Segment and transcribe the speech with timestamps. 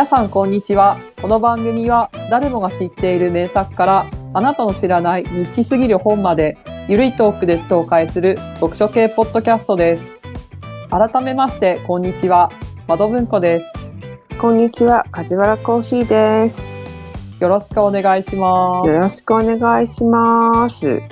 [0.00, 0.98] 皆さんこんにちは。
[1.20, 6.56] この番組は誰もが知っている名作からあなたの知らないニッチすぎる本まで
[6.88, 10.04] ゆるいトークで紹介する読書系ポッドキャストです。
[10.88, 12.50] 改めましてこんにちは。
[12.88, 13.66] 窓文庫です。
[14.38, 16.72] こんにちは、梶原コーヒーです。
[17.38, 18.88] よろしくお願いします。
[18.88, 21.02] よろしくお願いします。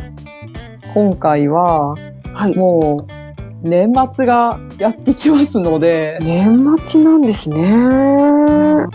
[0.94, 1.94] 今回は
[2.32, 2.56] はい。
[2.56, 3.17] もう
[3.62, 7.72] 年末がやってきますので、年末なんですね。
[7.72, 8.88] は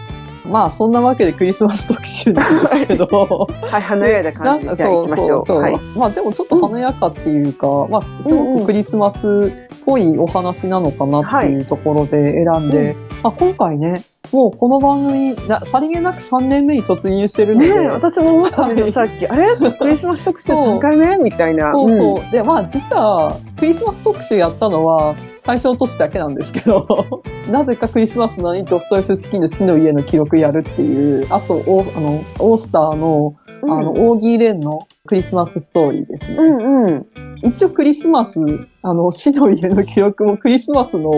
[0.49, 3.48] まあそんなわけでクリスマス特集なんですけど、
[3.80, 5.99] い、華やかな感じでじゃあ行きましょう。
[5.99, 19.27] まあでもちょっと華やかっていうか、まあすごくクリスマスっぽいお話なのかなっていうところで選んで、まあ、今回ね、もうこの番組な、さりげなく3年目に突入してるので、ねえ、私も思ったんですよ、さっき。
[19.27, 19.47] あれ？
[19.55, 21.71] クリスマス特集3回目みたいな。
[21.71, 22.23] そうそう。
[22.25, 22.31] ん。
[22.31, 36.37] で、まあ実はクリスマス特集やったのは最初の年だけなんですけど、 なぜかクリスマスなのにドストエフスキーの死の家の記録やるっていう、あと、おあの、オースターの、あの、オーギー・レンのクリスマスストーリーですね。
[36.37, 37.07] うんうん。
[37.43, 38.40] 一応クリスマス、
[38.82, 41.12] あの、死の家の記録もクリスマスの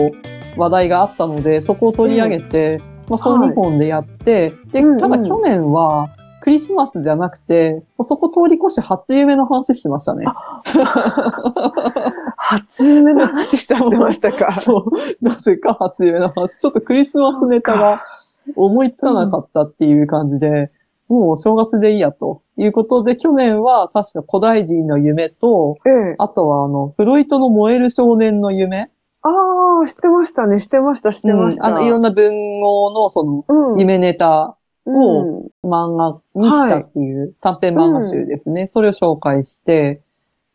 [0.56, 10.26] 話題があったので、そこを取り上げて、まあ、その2本でやって、でうんうん、ただ去年は、クリスマスじゃなくて、そこ通り越して初夢の話してましたね。
[12.36, 14.52] 初夢の話してましたか。
[14.52, 15.24] そう。
[15.24, 16.58] なぜか初夢の話。
[16.58, 18.00] ちょっとクリスマスネタが
[18.54, 20.70] 思いつかなかったっていう感じで、
[21.08, 26.14] もうお正月でいいやということで、去年は確か古代人の夢と、ええ。
[26.18, 28.90] あとはあの、フロイトの燃える少年の夢
[29.22, 29.28] あ
[29.84, 31.68] あ、知ってましたね、知ってました、知ってました。
[31.68, 38.68] うんあの、いろんな文豪のその、うん、夢ネタをうん漫画にしたっていう短編漫画集ですね。
[38.68, 40.00] それを紹介して、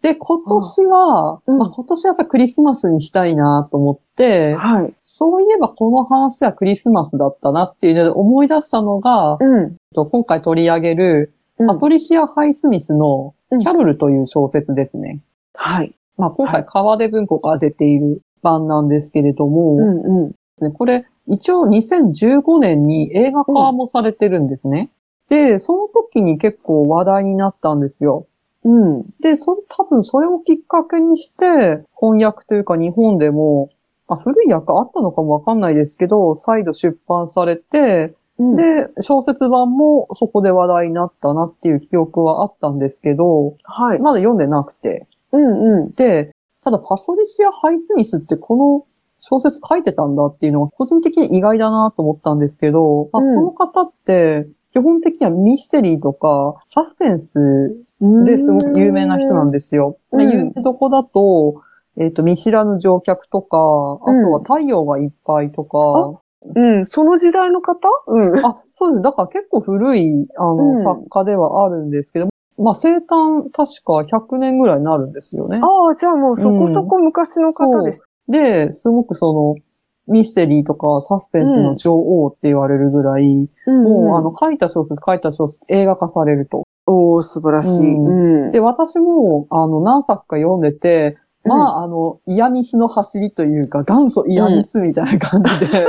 [0.02, 4.94] で、今年は、うんまあ、今年やっぱクリスマスにしたいなと思って、はい。
[5.02, 9.75] そういえばこの話はクリスマスだったなっていうので思い出したのが、うん。
[9.94, 15.22] と今回取り上げる、うんパトリシア・ハイスミスのうんキャロルという小説ですね。
[15.53, 15.94] はい。
[16.18, 20.74] まあ、今回はい川出文庫が出ている版なんですけれども、うんうん。
[20.74, 24.90] これ、一応2015年に映画化もされてるんですね。
[25.30, 28.25] で、その時に結構話題になったんですよ。
[28.64, 29.06] うん。
[29.20, 33.70] で、そ多分それをきっかけにして、翻訳というか日本でも、
[34.08, 44.00] まあ、古い訳あったのかもわかんないですけど、再度出版されて、うん、で、小説版もそこで話題になったなっていう記憶はあったんですけど、はい。
[44.00, 45.08] まだ読んでなくて。
[45.32, 45.92] うんうん。
[45.94, 46.34] で、
[46.64, 48.86] ただパソリシア・ハイスミスってこの
[49.20, 57.40] 小説書いてたんだっていうのが個人的に意外だなと思ったんですけど、まあ、うんこの方って基本的にはミステリーとかサスペンス
[58.26, 59.98] ですごく有名な人なんですよ。
[60.14, 61.62] 有名どこだと、
[61.98, 66.22] えっ、と、見知らぬ乗客とか、あとは太陽がいっぱいとか、
[66.56, 67.88] うん、その時代の方？
[68.08, 68.46] うん。
[68.46, 69.04] あ、そうです。
[69.04, 75.60] だから結構古い、あの、うん作家ではあるんですけど、まあ、生誕確か100年ぐらいになるんですよね。
[75.62, 78.04] ああ、じゃあもうそこそこ昔の方です。
[78.28, 79.56] で、すごくその、
[80.07, 86.63] ミステリーとかサスペンスの女王って言われるぐらい、うんもう、あの、書いた小説、書いた小説、映画化されると。
[86.88, 87.94] おー、素晴らしい。
[87.94, 88.51] ううん。
[88.51, 95.88] で、私も、あの、何作か読んでて、まあ、あの、イヤミスの走りというか、元祖イヤミスみたいな感じで、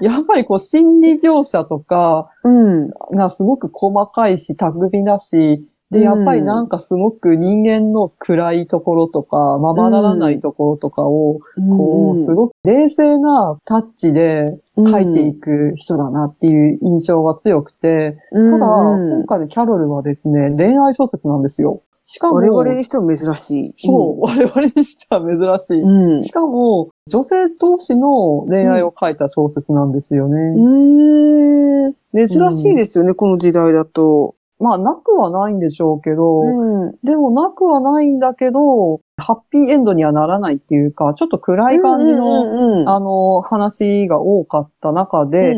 [0.00, 2.90] やっぱりこう、心理描写とかうん。
[3.12, 21.82] がすごく細かいし、巧みだし、で、やっぱりなんかすごく人間の暗いところとか、ままならないところとかを、こう、すごく冷静なタッチで書いていく人だなっていう印象が強くて、うん、ただ、うん今回のキャロルはですね、恋愛小説なんですよ。
[22.02, 23.74] しかも、我々にしても珍しい。
[23.76, 25.82] そう、我々にしては珍しい。
[25.82, 26.22] うん。
[26.22, 30.38] しかも、女性同士の恋愛を書いた小説なんですよね。
[30.38, 31.94] うん。
[32.14, 34.34] 珍しいですよね、この時代だと。
[34.64, 36.92] まあ、なくはないんでしょうけど、うん。
[37.04, 45.54] でもなくはないんだけど、ハッピーエンドにはならないっていうか、ちょっと暗い感じの、うんうんあの、話が多かった中で、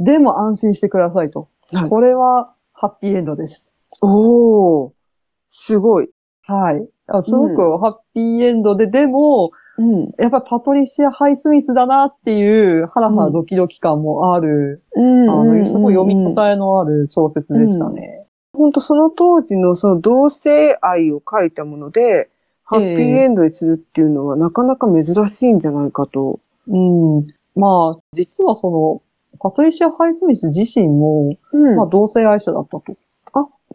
[0.00, 1.48] でも安心してくださいと。
[1.72, 3.68] はいこれはハッピーエンドです。
[4.02, 4.92] おー、
[5.50, 6.08] すごい。
[6.42, 6.88] はい。
[7.06, 10.10] あすごくハッピーエンドで、でも、うん。
[10.18, 16.26] やっぱりパトリシア・ハイスミスだなっていう、ハラハラドキドキ感もある、うんあの、すごい読みえ。
[16.26, 18.17] 応えのある小説でしたね。
[18.58, 22.28] 本当その当時のその同性愛を書いたもので、
[22.64, 26.40] ハッピーエンドにするっていうのはなかなか珍しいんじゃないかと。
[26.66, 27.26] うん。
[27.54, 29.02] まあ、実はその、
[29.40, 32.96] パトリシア・ハイスミス自身も、うんまあ、同性愛者だったと。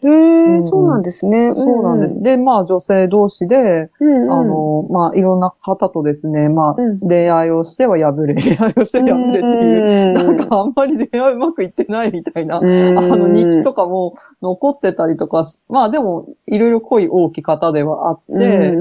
[0.10, 1.52] へえ、うんそうなんですね。
[1.52, 2.22] そうなんです。
[2.22, 3.90] で、まあ女性同士で。
[4.02, 18.72] あの、まあいろんな方とですね、まあうん恋愛をしては破れ、恋愛をしては破れっていう、なんかあんまり恋愛うまくいってないみたいな、あの日記とかも残ってたりとか、まあでもいろいろ濃い大きい方ではあって、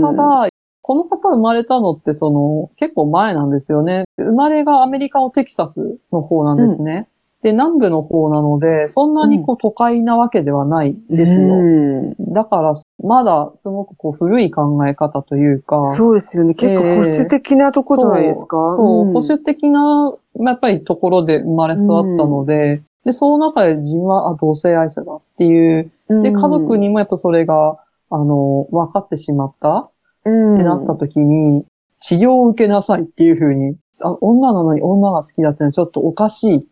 [0.00, 0.48] ただ、
[0.86, 4.04] この方生まれたのってその結構前なんですよね。
[4.18, 7.08] 生まれがアメリカのテキサスの方なんですね。
[7.44, 11.54] で、南部の方なので、そんなにこう都会なわけではないんですよ。
[11.54, 16.54] うんだから、まだすごくこう古い考え方というか、そうですよね。
[16.54, 18.56] 結構保守的なとこじゃないですか？
[18.68, 27.76] そう、そううん保守的な、まあやっぱりところで生まれ育ったので、で、その中で自分はあ同性愛者だっていう、で、家族にもやっぱそれが、
[28.08, 31.66] あの、分かってしまったっってなった時に、
[31.98, 36.68] 治療を受けなさいっていうふうに、あ女なのに女が好きだっていうのはちょっとおかしい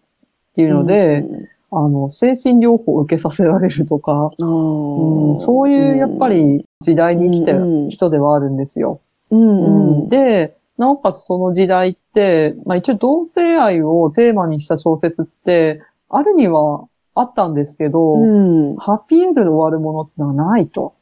[0.52, 1.24] っていうので、
[1.70, 9.00] あの、精神療法を受けさせられるとか、うん、そういうやっぱ、り時代に生きてる人ではあるんですよ。
[9.30, 10.08] うんうん。
[10.10, 18.76] で、なおかつその時代って、まあ一応同性愛をテーマにした小説って、あるにはあったんですけど、うん。
[18.76, 20.94] ハッピーエンドで終わるものってのはないと。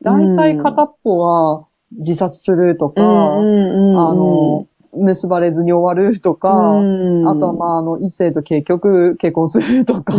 [0.00, 4.66] 大体片っぽは自殺するとか、あの、
[4.96, 10.14] 結ばれずに終わるとか、あとはまああの異性と結局結婚するとか、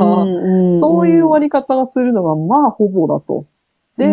[0.79, 3.45] そういう終わり方がするのがまあほぼだと。
[3.97, 4.07] で、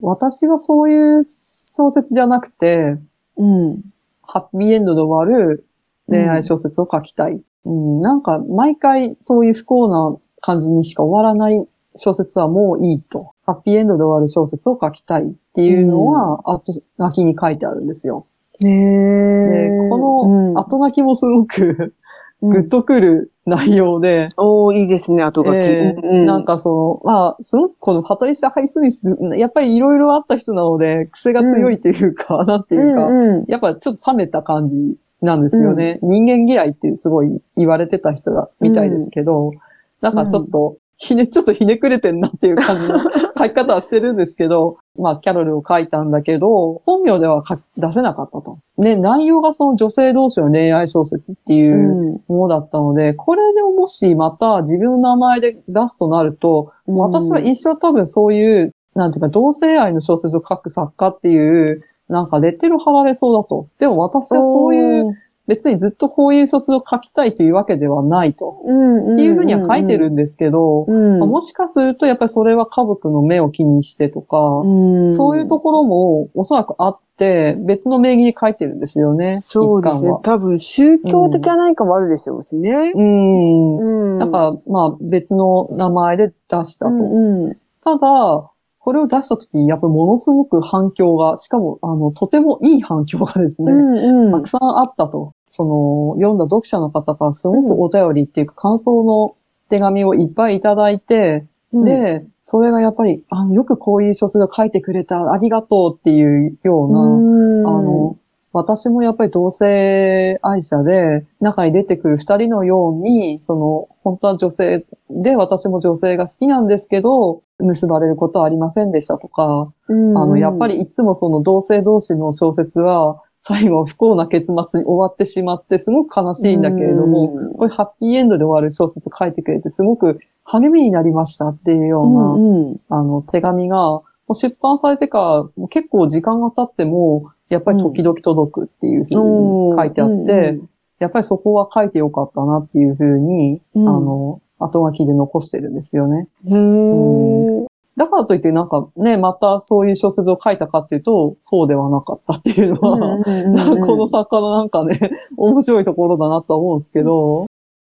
[0.00, 2.96] 私はそういう小説じゃなくて、
[3.36, 3.80] うん
[4.26, 5.66] ハッピーエンドで終わる
[6.08, 7.40] 恋愛小説を書きたい。
[7.64, 11.66] うん、なんか、毎回そういう不幸な感じにしか終わらない
[11.96, 13.32] 小説はもういいと。
[13.46, 18.26] ハッピーエンドで終わる小説を書きたいっていうのは、後書きに書いてあるんですよ。
[18.62, 21.94] へでーこの後書きもすごく
[22.42, 22.50] うん。
[22.50, 25.56] グッとくる内容で、おーいいですね、後書き。
[25.56, 29.04] えーううなんかその、まあ、すごくこのパトリシャ・ハイスミス、
[29.36, 33.44] やっぱりいろいろあった人なので、癖が強いというか、なんていうか、うんうん。
[33.48, 35.98] やっぱちょっと冷めた感じなんですよね。
[36.02, 39.52] 人間嫌いっていうすごい言われてた人だみたいですけど、
[40.00, 42.98] なんかちょっと、ひね、 ちょっとひねくれてんなっていう感じの
[43.36, 47.42] 書き方はしてるんですけど、まあ、キャロルを書いたんだけど、本名では
[47.76, 48.58] 出せなかったと。
[48.78, 63.66] ね、内容がその女性同士の恋愛小説っていうものだったので、これでもしまた自分の名前で出すとなると、うん私は一生多分そういう、なんていうか、同性愛の小説を書く作家っていう、なんかレッテル貼られそうだと。
[63.78, 68.62] でも私はそういう、別にずっとこういう小説を書きたいというわけではないと。
[68.62, 79.40] っっていうふうには書いてるんですけど、もしかするとやっぱりそれは家族の目を気にしてとか、うんそういうところもおそらくあって、別の名義に書いてるんですよね。
[79.44, 80.10] そうですね。
[80.22, 82.92] 多分宗教的な何かもあるでしょうしね。
[82.94, 84.14] うん。
[84.14, 86.92] うんだから、まあ別の名前で出したと。
[86.92, 88.50] うんうんただ、
[88.84, 95.32] これを出した時にやっぱりものすごく反響が、しかも、あの、とてもいい反響がですね、うんたくさんあったと。
[95.48, 99.36] その、読んだ読者の方からすごくお便りっていうか感想の
[99.70, 107.66] 手紙をいっぱいいただいて、うん、で、それがやっぱり、あよくこういう小説を書いてくれた、ありがとうっていうような、うん。
[107.66, 108.18] あの、
[108.54, 120.16] 私もやっぱり同性愛者で、中に出てくる二人のように、その、本当は女性で、私も女性が好きなんですけど、結ばれることはありませんでしたとか、うん。
[120.16, 127.52] あの、やっぱりいつもその同性同士の小説は、最後不幸な結末に終わってしまって、すごく悲しいんだけれども、うん。
[127.54, 132.80] こういうハッピーエンドで終わる小説書いてくれて、すごく励みになりましたっていうような、うんうん。
[132.88, 140.58] あの、手紙が、出版されてから、結構時間が経っても、やっぱり時々届くっていうふうに書いてあって、
[140.98, 143.88] やっぱりそこは書いてよかったなっていうふうに、うん。
[143.88, 146.28] あの、後書きで残してるんですよね。
[146.46, 147.66] へー。
[147.96, 153.18] だからといってなんかね、またそういう小説を書いたかっていうと、そうではなかったっていうのは、
[153.86, 154.98] この作家のなんかね、
[155.36, 157.44] 面白いところだなとは思うんですけど、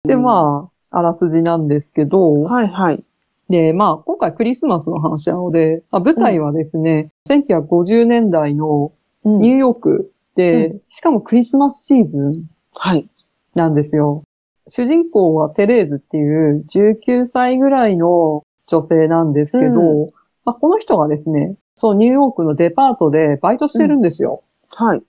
[0.04, 3.04] で、まあ、あらすじなんですけど、はいはい。
[3.48, 8.92] で、まあ、今回クリスマスの話なので、まあ、舞台はですね、1950年代の
[9.24, 13.08] ニューヨークで、うしかもクリスマスシーズンはい。
[13.54, 14.24] なんですよ。
[14.68, 20.12] 主人公はテレーズっていう19歳ぐらいの女性なんですけど、う
[20.44, 24.42] まあ、この人がですね、そうニューヨークのデパートでバイトしてるんですよ。
[24.74, 25.02] はい。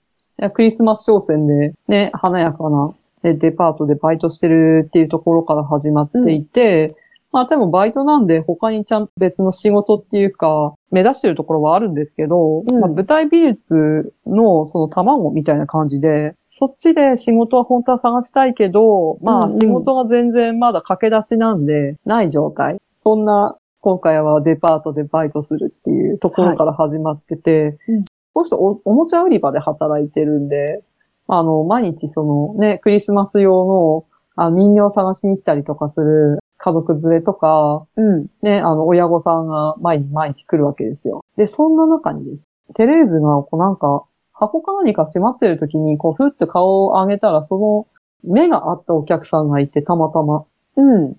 [0.52, 6.94] クリスマス商戦でね、華やかなえデパートでバイトしてるっていうところから始まっていて、
[7.34, 12.78] まあでもバイトなんで他にちゃんと別の仕事っていうか、目指してるところはあるんですけど、うん。
[12.78, 22.80] まあ、舞台美術のその卵みたいな感じで、そっちで仕事は本当は探したいけど、まあ仕事が全然まだ駆け出しなんで、ない状態。
[23.00, 28.04] そんな今回はデパートでバイトするっていうところから始まってて、うん。
[28.32, 30.84] この人おおもちゃ売り場で働いてるんで、
[31.26, 34.04] あの、毎日そのね、クリスマス用の
[34.36, 38.26] あの人形を探しに来たりとかする家族連れとか、うん。
[38.42, 41.24] ね、あの、親御さんが毎日毎日来るわけですよ。
[41.36, 42.48] で、そんな中にです。
[42.74, 47.86] テレーズが、こうなんか、箱か何か閉まってる時に、こう、ふって顔を上げたら、その、
[48.24, 50.44] 目があったお客さんがいて、たまたま。
[50.76, 51.16] うん。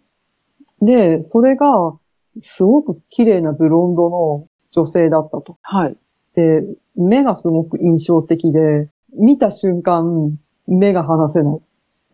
[0.82, 1.98] で、それが、
[2.39, 5.58] すごく綺麗なブロンドの女性だったと。
[5.62, 5.98] はい。
[6.36, 6.63] で、
[6.96, 10.38] 目がすごく印象的で、見た瞬間、
[10.68, 11.60] 目が離せない。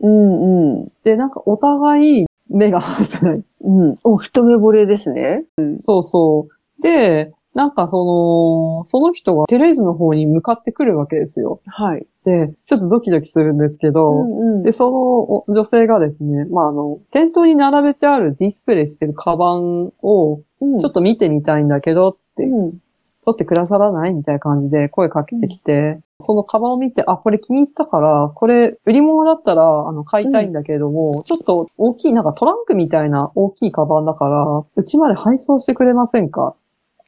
[0.00, 0.92] うんうん。
[1.02, 3.42] で、なんかお互い目が離せない。
[3.62, 3.94] うん。
[4.04, 5.44] お、一目惚れですね。
[5.56, 5.78] うん。
[5.78, 6.82] そうそう。
[6.82, 11.60] で、なんかその、その人がテレーズの方に向かってくるわけですよ。
[11.66, 12.06] はい。
[12.24, 22.78] で、ちょっとドキドキするんですけど、うんうんで、そのお女性がですね、まあ、あの、店頭に並べてあるディスプレイしてるカバンを、うんちょっと見てみたいんだけどって、うん。
[23.24, 36.54] 取ってくださらないみたいな感じで声かけてきて、そのカバンを見て、あ、これ気に入ったから、これ売り物だったら、あの、買いたいんだけれども、ちょっと大きい、なんかトランクみたいな大きいカバンだから、うちまで配送してくれませんか？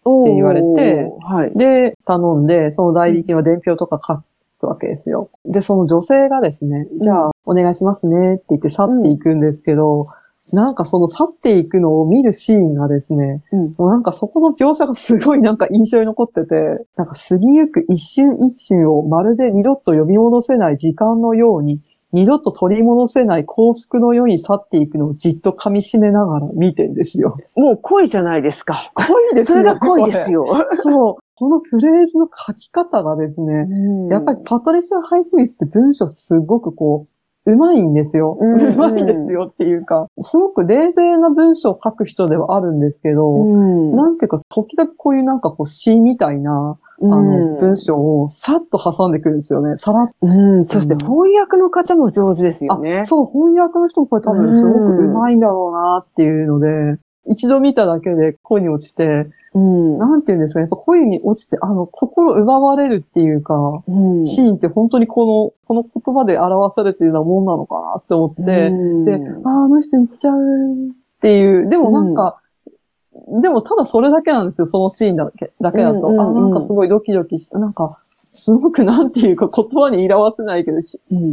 [0.01, 1.57] って言われてはい。
[1.57, 4.23] で、頼んで、その代引きの伝票とか書
[4.61, 5.31] くわけですよ。
[5.47, 10.05] で、その女性がですね、じゃあ、お願いしますねって言って去っていくんですけど、
[10.53, 13.75] なんかその去っていくのを見るシーンがですね、うん。
[13.79, 16.55] もうなんかそこの描写がすごいなんか印象に残ってて、
[16.97, 21.81] なんか過ぎゆく一瞬一瞬をまるで二度と呼び戻せない時間のように、
[22.13, 27.37] 二度と取り戻せない幸福のように去っていくのをじっと噛み締めながら見てんですよ。
[27.57, 28.93] もう恋じゃないですか。
[28.95, 29.63] 恋ですね。
[29.63, 30.47] それが恋ですよ。
[30.83, 31.17] そう。
[31.37, 33.67] このフレーズの書き方がですね、
[34.11, 37.14] やっぱりパトリシア・ハイスミスって文章すごくこう、
[37.47, 38.39] うまいんですよ。
[38.41, 43.95] うまいですよっていうか、すごく冷静な文章を書く人ではあるんですけど、うん。
[43.95, 49.77] なんていうか、時々こういうなんかこう詩みたいな、あの、文章をさっと挟んでくるんですよね。
[49.77, 50.65] さらっうん。
[50.65, 52.83] そして翻訳の方も上手ですよと。
[52.83, 53.05] ねあ。
[53.05, 59.99] そう、翻訳の人もこれ多分すごくうまいんだろうなっていうので、一度見ただけで恋に落ちて、うん。
[59.99, 63.55] なんていうんですかね、やっぱ恋に落ちて、あの、心奪われるっていうか、
[63.87, 69.13] うんシーンって本当にこの、この言葉で表されているようなもんなのかなって思って、うんで、
[69.45, 70.77] ああ、あの人行っちゃうっ
[71.21, 72.41] ていう、でもなんか、
[73.41, 76.01] でもただそれだけなんですよ、そのシーンだけだけだと。
[76.01, 77.59] うんうんうんあ、なんかすごいドキドキした。
[77.59, 80.79] なんか、すごくなんていうか言葉に表せないけど、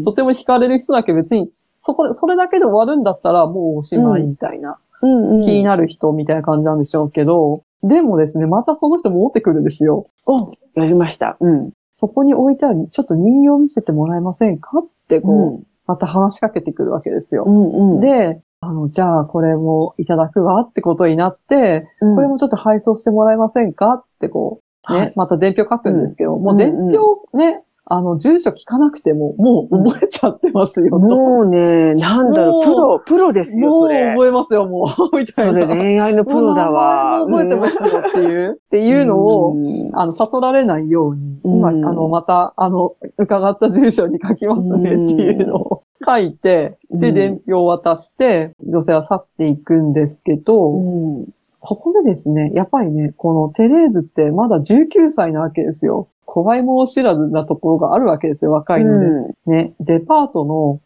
[0.03, 5.41] とても惹かれる人だけ別に、そこで、それだけで終わるんだったらもうおしまいみたいな、うんうん。
[5.41, 10.08] 気になる人みたいな感じなんでしょうけど、でもですね、またその人戻ってくるんですよ。
[10.27, 11.38] お、やりました。
[11.39, 11.72] うん。
[11.96, 14.79] そこに置いてある、ちょっと人形見せてもらえませんか？
[14.79, 15.63] ってこう、うん。
[15.88, 17.43] また話しかけてくるわけですよ。
[17.46, 22.15] うんうん、で、あの、じゃあこれもいただくわってことになって、うん。
[22.15, 23.93] これもちょっと配送してもらえませんか？
[23.93, 25.13] ってこう、ね、はい。
[25.15, 31.00] また伝票書くんですけど、もううん伝票ね、あの、住所聞かなくても、もう覚えちゃってますよ、と。
[31.00, 33.89] もうね、なんだろう、プロ、プロですよ、もう。
[33.89, 34.85] 覚えますよ、もう、
[35.17, 35.53] みたいな。
[35.53, 37.25] それ恋愛のプロだわ。
[37.25, 39.55] 覚えてますよっていう、 っていうのを、
[39.93, 51.25] あの、悟られないように、今、うんあの、また、あの、伺った住所に書きますねっていうのを書いて、で、うん伝票を渡して、女性は去っていくんですけど、うん。
[51.59, 56.07] ここでですね、やっぱりね、このテレーズってまだ19歳なわけですよ。
[56.33, 59.05] 怖いもの知らずなところがあるわけですよ、若いので。
[59.05, 60.79] うんね、デパートの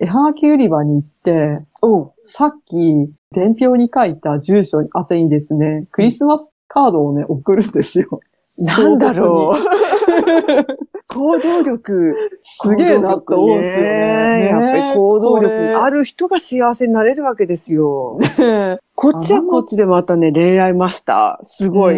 [0.00, 8.18] 絵はがき売り場に行って、おさっき伝票に書いた住所に宛てにですね、クリスマスカードをね、送るんですよ。
[8.66, 9.62] なんだろう。
[11.14, 12.16] 行動力。
[12.42, 14.46] すげえなって思うんですよね。
[14.48, 18.18] やっぱり行動力ある人が幸せになれるわけですよ。
[18.38, 21.44] ね こっちはこっちでまたね、恋愛マスター。
[21.44, 21.94] すごい。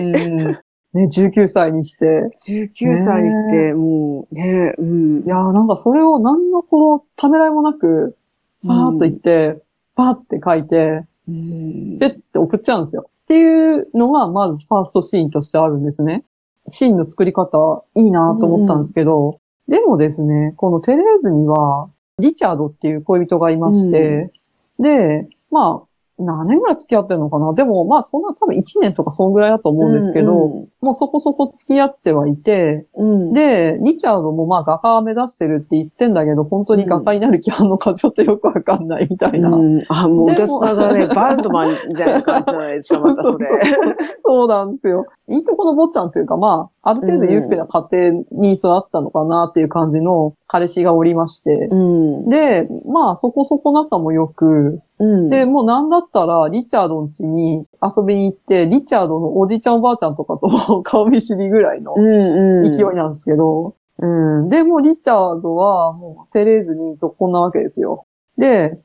[0.95, 2.05] うんね、19歳にして。
[2.47, 5.27] 19歳にして、もうね、うんい。
[5.27, 8.17] やーなんかそれを何のこう、ためらいもなく、
[8.65, 9.63] さーっと言って、
[9.95, 13.09] パーって書いて、うんペッて送っちゃうんですよ。
[13.23, 16.25] っていうのが、まずファーストシーンとしてあるんですね。
[16.69, 24.31] シーンの作り方、いいなと思ったんですけど、でもですね、このテレーズには、リチャードっていう恋人がいまして、
[24.79, 25.89] で、まあ、
[26.23, 27.53] 何年ぐらい付き合ってるのかな？
[27.55, 30.33] でも、まあ、そんな多分1年とかそんぐらいだと思うんですけど、
[30.81, 39.51] もうそこそこ付き合ってはいて、うん、で、リチャードもまあ画家目指してるって言ってんだけど、本当に画家になる気あんのかちょっとよくわかんないみたいな。
[39.51, 43.49] うん、あ、もうで歌もつながね、バンドマンみたいな感じじゃないですか、またそれ。
[44.25, 45.07] そうなんですよ。
[45.29, 51.69] いいとこの坊ちゃんというか、まあ、ある程度裕福な家庭に育ったのかなっていう感じの彼氏がおりまして。
[51.71, 52.29] うん。
[52.29, 55.29] で、まあ、そこそこ仲も良く、うん。
[55.29, 62.73] で、もうなんだったら、リチャードの家に遊びに行って、リチャードのおじいちゃんおばあちゃんとかと 顔見知りぐらいのうんうん。
[62.73, 64.49] 勢いなんですけど、うん。
[64.49, 68.07] で、もうリチャードはもうテレーズに続婚なわけですよ。
[68.39, 68.79] で、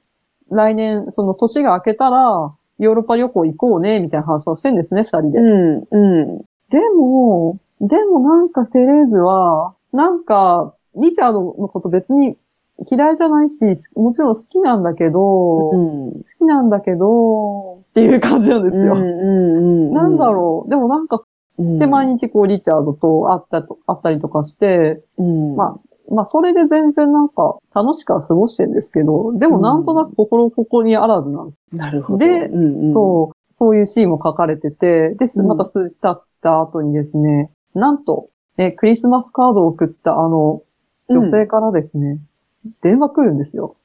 [0.49, 5.39] 来年、その年が明けたら、ヨーロッパ旅行行こうね、みたいな話をしてんですね、二人で。
[5.39, 6.37] うん、うん。
[6.69, 12.37] でも、でもなんかテレーズは、なんか、リチャードのこと別に
[12.89, 13.65] 嫌いじゃないし、
[13.95, 16.11] もちろん好きなんだけど、うん。
[16.11, 18.93] 好きなんだけど、っていう感じなんですよ。
[18.93, 19.93] うんうんうん。
[19.93, 20.69] なんだろう。
[20.69, 21.23] でもなんか、
[21.57, 21.79] うん。
[21.79, 25.55] で、毎日こう、リチャードと会ったと、会ったりとかして、うん。
[25.55, 25.79] ま
[26.09, 31.61] あ、まあ、それで全然なんか、楽しくは過ごしてるんですけど、でもなんとなく心ここにあらずなんです。
[31.71, 32.19] なるほど。
[32.19, 40.61] でうんうん、そう、そういうシーンも書かれてて、で、うんまた数日経った後にですね、なんと、え、クリスマスカードを送ったあの、
[41.09, 42.19] 女性からですね、
[42.81, 43.75] 電話来るんですよ。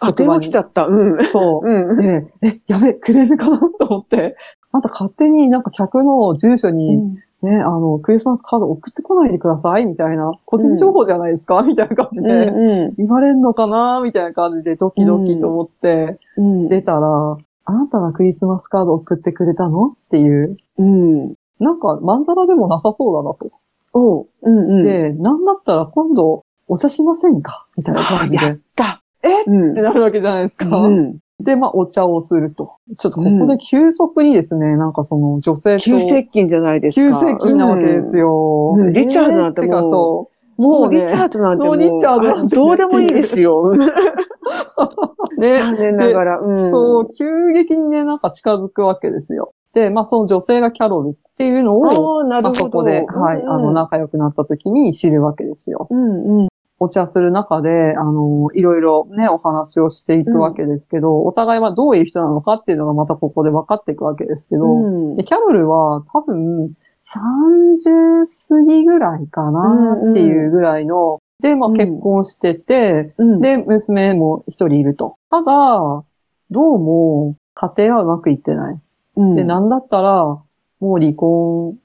[0.00, 0.86] あ、電話来ちゃった。
[0.86, 1.24] うん。
[1.26, 1.68] そう。
[1.68, 1.96] うん。
[1.96, 3.58] で、え、やべ、クレームかな？
[3.58, 4.36] と思って、
[4.72, 14.00] あ んた勝手になんか客の住所に、ね、あの、クリスマスカード送ってこないでくださいみたいな、個人情報じゃないですか、みたいな感じで、うん言われんのかな？
[14.02, 16.68] みたいな感じでドキドキと思って、うん。
[16.68, 19.88] 出たら、あなたがクリスマスカード送ってくれたの？
[19.88, 21.34] っていう、うん。
[21.58, 23.50] なんか、まんざらでもなさそうだなと。
[23.92, 24.26] おう。
[24.42, 24.84] うんうん。
[24.86, 27.66] で、なんだったら今度、お茶しませんか？
[27.76, 28.44] みたいな感じで。
[28.44, 30.66] やっったえうんってなるわけじゃないですか。
[30.68, 31.18] うん。
[31.40, 32.76] で、まあ、お茶をすると。
[32.98, 35.80] ちょっとここで急速にですね、なんかその女性と。
[35.82, 37.20] 急接近じゃないですか。
[37.20, 38.74] 急接近なわけですよ。
[38.76, 40.62] うんうんリチャードなんてもうえーかそう。
[40.62, 40.90] もう。
[40.90, 43.74] ね、リチャードなんてもう、もうリチャードなんどうでもいいですよ。
[43.76, 43.86] ね、
[45.58, 46.38] 残念ながら。
[46.38, 46.70] うん。
[46.70, 49.52] そう、急激にね、なんか近づくわけですよ。
[49.72, 52.54] で、まあ、その女性がキャロルっていうのを、ああ、なるまあ、ほど。
[52.54, 55.86] そこで、はい、あの、仲良くなった時に知るわけですよ。
[55.90, 56.48] うんうん。
[56.82, 66.72] お茶する中で、あの、いろいろね、お話をしていくわけですけど、お互いはどういう人なのかっていうのがまたここで分かっていくわけですけど、うんでキャロルは多分
[67.06, 73.40] 30過ぎぐらいかなっていうぐらいの、で、まあうん結婚してて、うん。
[73.40, 75.16] で、娘も一人いると。
[75.30, 76.04] ただ、
[76.50, 78.80] どうも家庭はうまくいってない。
[79.16, 80.44] うん、で、なんだったら、も
[80.80, 81.76] う離婚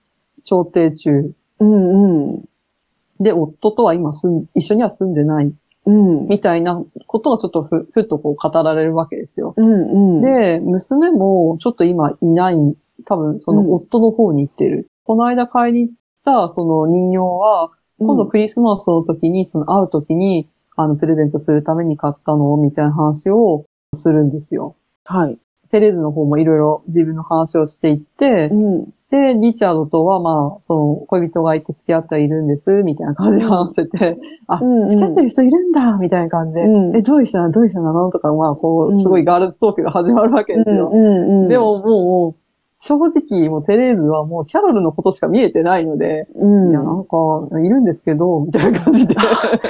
[0.45, 1.33] 調停中。
[1.59, 2.45] うんうん。
[3.19, 5.53] で、夫とは今住ん、一緒には住んでない。
[5.85, 6.27] うん。
[6.27, 9.53] みたいなことがちょっとふ、ふっとこう語られるわけですよ。
[9.55, 12.55] うんうん。、で、娘もちょっと今いない、
[13.05, 14.87] 多分その夫の方に行ってる。
[15.03, 15.93] この間買いに行っ
[16.25, 24.75] たその人形は、今度クリスマスの時に、その会う時に、あの、プレゼントするために買ったのみたいな話をするんですよ。
[25.05, 25.37] はい。
[25.69, 28.93] テレーズの方もいろいろ自分の話をしていってう、ん。
[29.15, 34.89] で、リチャードとはまあ、その恋人がいて付き合ってはいるんです、みたいな感じで話してて、あ、うんうん。
[34.89, 36.95] 付き合ってる人いるんだみたいな感じで、うん。
[36.97, 37.51] え、どういう人なの？
[37.51, 38.09] どういう人なの？
[38.09, 40.89] とか、まあ、こうすごいガールズトークが始まるわけですよ。
[41.47, 42.44] で、ももう、
[42.77, 46.71] 正直、もうテレーズはもうキャロルのことしか見えてないので、うん。
[46.71, 47.17] いや、なんか、
[47.59, 49.15] いるんですけど、みたいな感じで。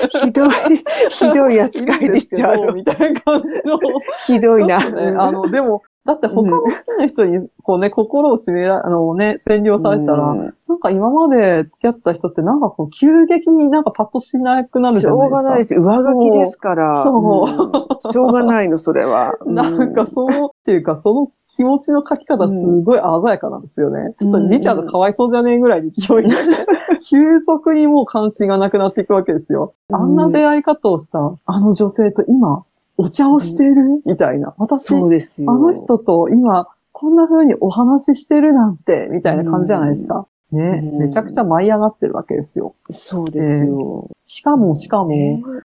[0.09, 0.49] ひどい、
[1.11, 2.73] ひどい扱いでしちゃう。
[2.73, 3.79] みたいな感じの。
[4.25, 4.89] ひどいな。
[4.89, 15.43] ね、あの、でも、だって他の好きな人に、こうね、心を占めら、あのね、占領されたら、うんなんか今まで付き合った人ってなんかこう、急激になんかパッとしなくなるじしょゃないうですか。
[15.43, 15.75] がないです。
[15.75, 17.03] 上書きですから。
[17.03, 19.35] そううんしょうがないの、それは。
[19.45, 24.15] う なんかその、っていうか、その気持ちの書き方すごい鮮やかなんですよね。
[24.17, 26.29] ちょっとリチャードかわいそうじゃねえぐらいに勢いで、
[27.07, 29.73] 急速にもう関心がなくなっていくわけですよ。
[29.91, 32.63] あんな出会い方をしたあの女性と今、
[32.97, 34.01] お茶をしている？
[34.05, 34.55] みたいな。
[34.57, 35.51] 私、そうですよ。
[35.51, 40.25] あの人と今、こんな風にお話ししてるなんて、みたいな感じじゃないですか。
[40.51, 42.73] ね、うんめちゃくちゃ舞い上がってるわけですよ。
[42.89, 44.07] そうですよ。
[44.25, 45.09] しかも、しかも、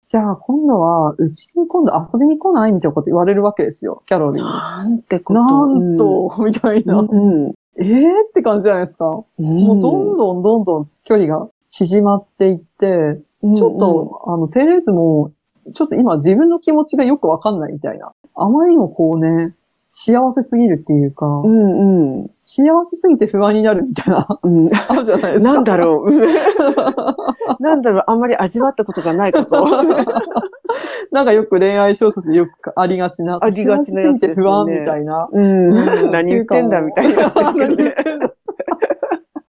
[0.10, 4.50] じゃあ今度は、うちに今度遊びに来ないみたいなこと言われるわけですよ、キャロリーに。
[4.50, 5.40] なんてこと。
[5.40, 7.00] なんと、みたいな。
[7.00, 7.54] うん。
[7.78, 9.06] えーって感じじゃないですか。
[9.06, 15.32] ももうどんどんどんどん距離が縮まっていって、ちょっと、あの、テレーズも、
[15.76, 18.12] ちょっと今自分の気持ちがよくわかんないみたいな。
[18.34, 19.54] あまりにもこうね、
[19.92, 22.32] 幸せすぎるっていうか、うんうん。
[22.44, 24.70] 幸せすぎて不安になるみたいな、うん。
[24.88, 25.54] あるじゃないですか。
[25.54, 26.12] なんだろう。
[27.60, 29.66] なんだろう、あんまり味わったことがないこと。
[31.12, 33.40] なんかよく恋愛小説でよくありがちな。
[33.42, 35.28] ありがちなやつね不安みたいな。
[35.32, 35.72] うん。
[36.12, 37.24] 何言ってんだみたいな。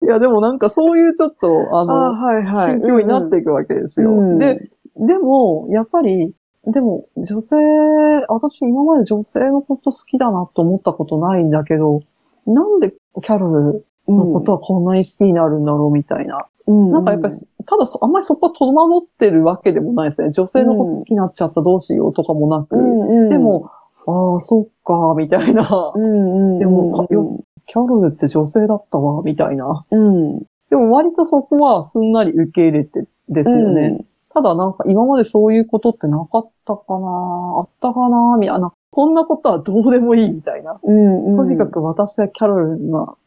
[0.04, 2.71] いや、でもなんかそういうちょっと、ああの、はいはい。
[2.74, 4.12] 心境になっていくわけですよ。
[4.12, 6.34] うんで、でも、やっぱり、
[6.67, 7.56] でも、女性、
[8.28, 12.01] 私今まで女性のこと好きだなと思ったことないんだけど、
[12.47, 16.45] なんでキャロルうん、のことはこんなに好きになるんだろうみたいな。
[16.67, 17.34] うん、なんかやっぱり、
[17.65, 20.32] ただそ、あんまりそこは戸惑ってるわけでもないですね。
[20.32, 22.75] 女性のこと好きになっちゃったどうしようとかもなく。
[22.75, 23.71] うんうん、でも、
[24.08, 25.93] ああ、そっか、みたいな。
[25.95, 26.60] うんうん。
[26.60, 29.86] でもよキャロルって女性だったわ、みたいな。
[29.89, 30.39] うん。
[30.69, 34.06] でも割とそこはすんなり受け入れてですよね。
[34.36, 37.08] ただなんか今までそういうことってなかったかな
[37.58, 38.74] あったかなみたいな。
[38.91, 40.78] そんなことはどうでもいいみたいな。
[40.84, 41.26] うん。
[41.26, 41.38] うん。
[41.38, 42.78] とにかく私はキャロル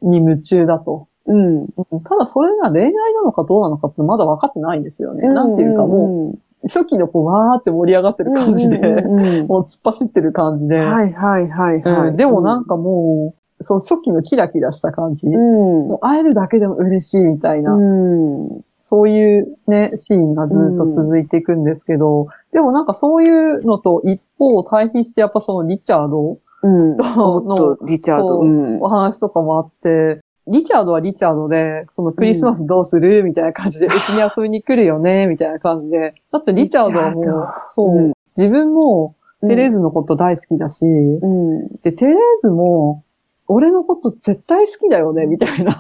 [0.02, 1.08] に夢中だと。
[1.24, 1.68] うん。
[2.04, 5.26] ただそれが恋愛なのかどうなのかってまだ分かってないんですよね。
[5.28, 10.76] なんていうかもう、初期のこうわーって盛り上がってる感じで、うんうんうん もう突っ走ってる感じで。
[10.76, 12.08] はいはいはいはい。
[12.08, 15.28] うんでもなんかもう、その初期のキラキラした感じ。
[15.28, 17.72] うん、もう会えるだけでも嬉しいみたいな。
[17.72, 18.60] うん。
[18.90, 26.96] そういうね、シーンがずっと続いていくんですけど、でもなんかそういうのと一方対比してやっぱそのリチャードうん。
[26.96, 28.28] のおっと、リチャード。
[28.28, 33.24] そううんお話とかもあって、リチャードはリチャードで、そのクリスマスどうする？
[33.24, 35.26] みたいな感じで、うちに遊びに来るよね？
[35.26, 36.14] みたいな感じで。
[36.32, 37.24] だってリチャードはもう
[37.68, 41.68] そう、うん自分もテレーズのこと大好きだし、うん。
[41.82, 43.02] で、テレーズも、
[43.48, 45.26] 俺のこと絶対好きだよね？
[45.26, 45.76] みたいな。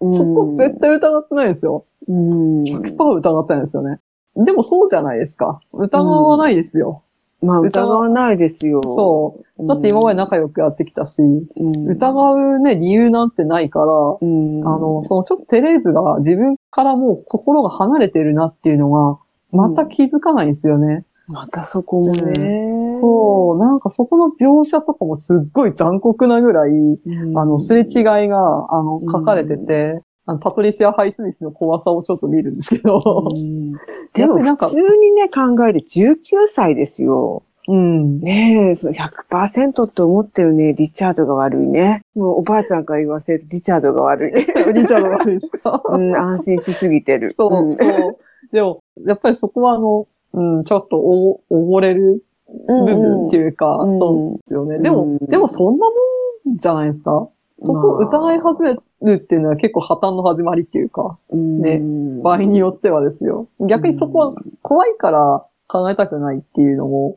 [0.00, 0.12] うん。
[0.12, 1.84] そこ絶対疑ってないんですよ。
[2.08, 2.62] うん。
[2.62, 4.00] 100%疑ってないんですよね。
[4.36, 5.60] でもそうじゃないですか。
[5.72, 7.02] 疑わないですよ。
[7.44, 8.80] まあ、疑わないですよ。
[8.82, 9.66] そう。
[9.66, 14.66] だって今まで仲良くやってきたし、うん、疑うね、理由なんてないから、うん。
[14.66, 19.18] あの、そのちょっとテレーズが自分からもう心が離れてるなっていうのが、
[19.52, 21.04] また気づかないんですよね。
[21.26, 22.98] またそこもね。
[23.00, 27.38] そう、なんかそこの描写とかもすっごい残酷なぐらい、うん。
[27.38, 33.72] あの、すれ違いが、あの、うん書かれてて、あのパトリシア・ハイスミスの怖さをちょっと見るんですけど、うん
[34.14, 37.42] でも普通にね、考えて19歳ですよ。
[37.68, 38.20] うん。
[38.20, 42.02] ねえ、その100%って思ってるね、リチャードが悪いね。
[42.14, 44.32] もうおばあちゃんから言わせるリチャードが悪い。
[44.72, 45.82] リチャードが悪いですか？
[45.88, 47.34] うん、安心しすぎてる。
[47.38, 48.16] そう、んそう。
[48.52, 52.24] でも、やっぱりそこはあの、うん、ちょっとお、溺れる
[52.66, 54.78] 部分っていうか、うんそうですよね。
[54.78, 55.18] でも、うん。
[55.18, 57.28] でもそんなもんじゃないですか。
[57.62, 61.78] そこを疑い始めるっていうのは結構破綻の始まりっていうか、ね。
[61.78, 63.48] ね場合によってはですよ。
[63.60, 67.16] 逆にそこは怖いから考えたくないっていうのも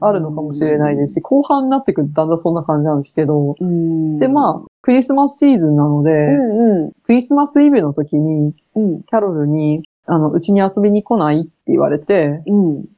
[0.00, 4.18] あるのかもしれないですし、後半になってくるとだんだんそんな感じなんですけど、うん。
[4.18, 6.92] で、まあ、クリスマスシーズンなので、うんうん。
[7.04, 9.02] クリスマスイブの時に、うん。
[9.02, 12.82] キャロルに、あの、うちに遊びに来ないって言われて、うん。
[12.82, 12.88] キ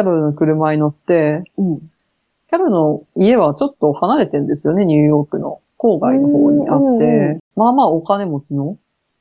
[0.00, 1.78] ャロルの車に乗って、うん。
[1.78, 8.76] キャロルの家はちょっと離れてんですよね、ニューヨークの郊外の方にあって、まあまあお金持ちの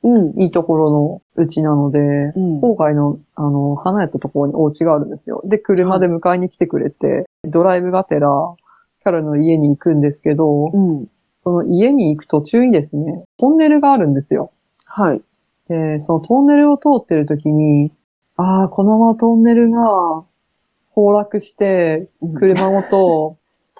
[0.05, 0.41] うん。
[0.41, 2.59] いいところのうちなので、うん。
[2.59, 5.41] 郊外の、あの、離れたところにお家があるんですよ。
[5.45, 8.29] で、車で迎えに来てくれて、ドライブがてら、
[9.01, 11.07] キャロルの家に行くんですけど、うん。
[11.43, 14.51] その家に行く途中にですね、トンネルがあるんですよ。
[14.83, 15.21] はい。
[15.69, 17.91] で、そのトンネルを通ってる時に、
[18.37, 20.23] ああ、このままトンネルが
[20.93, 23.37] 崩落して、車ごと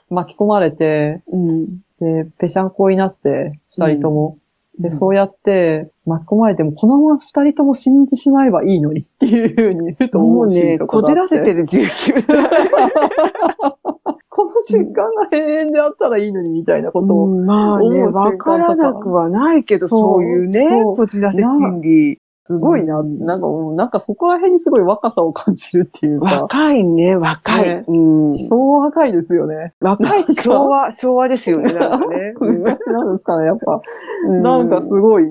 [0.10, 1.78] 巻き込まれて、うん。
[2.00, 4.38] で、ぺしゃんこになって、二人とも。
[4.80, 4.92] で、うん。
[4.92, 11.22] そうやって巻き込まれても、このまま二人とも死んでしまえばいいのにっていうふうにふともう思うシーね、ンとかがあって。
[11.22, 12.50] こじらせてる19歳。
[14.68, 17.26] この瞬間が永遠であったらいいのにみたいなことを。
[17.28, 22.20] うんまあね、わからなくはないけど、そういうねこじらせ心理。
[22.48, 27.68] すごいな、うんなんかなんかそこら辺にすごい若さを感じるっていうか、若いね、若い。
[27.68, 27.94] ねう
[28.32, 29.74] ん昭和若いですよね。
[29.80, 32.34] 若いし、昭和、昭和ですよね、なんかね。
[32.40, 33.82] 昔なんですかね、やっぱ。
[34.28, 35.26] うんなんかすごい、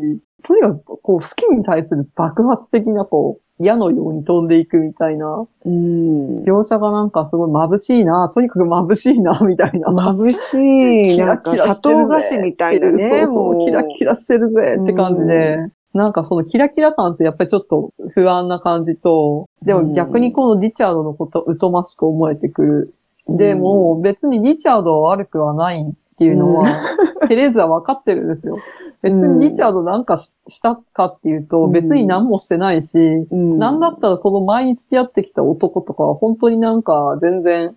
[0.45, 6.43] とにかく、こう、好きに対する爆発的な、こう、矢のように飛んでいくみたいな、うん。
[6.43, 9.89] 描写がなんかすごい眩しいな、とにかく眩しいな、みたいな。
[9.89, 13.09] 眩しい、キラキラしてるぜ砂糖菓子みたいなね。
[13.11, 15.59] そうそう、もキラキラしてるぜって感じで、
[15.95, 22.95] なんかそのキラキラ感とやっぱりちょっと不安な感じと、でも逆にこのリチャードのこと疎ましく思えてくる。
[23.29, 26.65] でも別にリチャードは悪くはないっていうのは、
[27.29, 28.59] テレーズは分かってるんですよ。
[29.03, 31.73] 別にリチャードなんかししたかっていうと、うん。
[31.73, 37.75] 別に何もしてないし、うん、なんだったらその前に付き合ってきた男とかは本当になんか全然、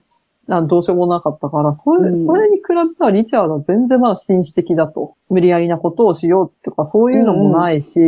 [0.47, 2.17] なんどうしようもなかったから、それ、うん。
[2.17, 5.15] それに比べたらリチャードは全然まだ紳士的だと。
[5.29, 7.99] 無理やりなことをしようとかそういうのもないし、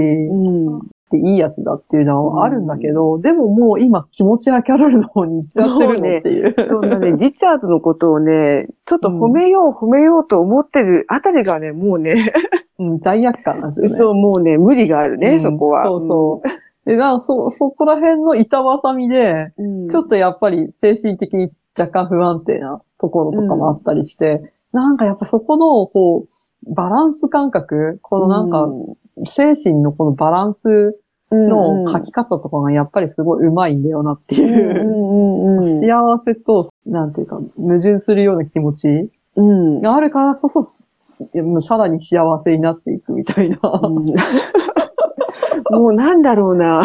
[1.12, 1.24] うん。
[1.24, 6.56] でいいやつだっていうのはあるんだけど、でももう今気持ちはキャロルの方に行っちゃってるのっていう。
[6.68, 12.32] そんなね、 リチャードのことをね、ちょっと褒めよう、褒めようと思ってるあたりがね、もうね、
[12.80, 13.98] うん、罪悪感なんですよね。
[13.98, 15.86] そう、もうね、無理があるね、うんそこは。
[15.86, 16.90] そうそう。
[16.90, 19.90] で、なそ、そこら辺の板挟みで、うん。
[19.90, 28.68] ちょっとやっぱり精神的に若干不安定なところとかもあったりして、なんかやっぱそこの、こう、バランス感覚、このなんか、
[29.26, 31.00] 精神のこのバランス
[31.32, 40.84] の書き方とかがやっぱりすごい上手いんだよなっていう、幸せと、なんていうか、矛盾するような気持ちがあるからこそ、さ
[41.78, 43.60] らに幸せになっていくみたいな。
[45.72, 46.84] もうなんだろうな。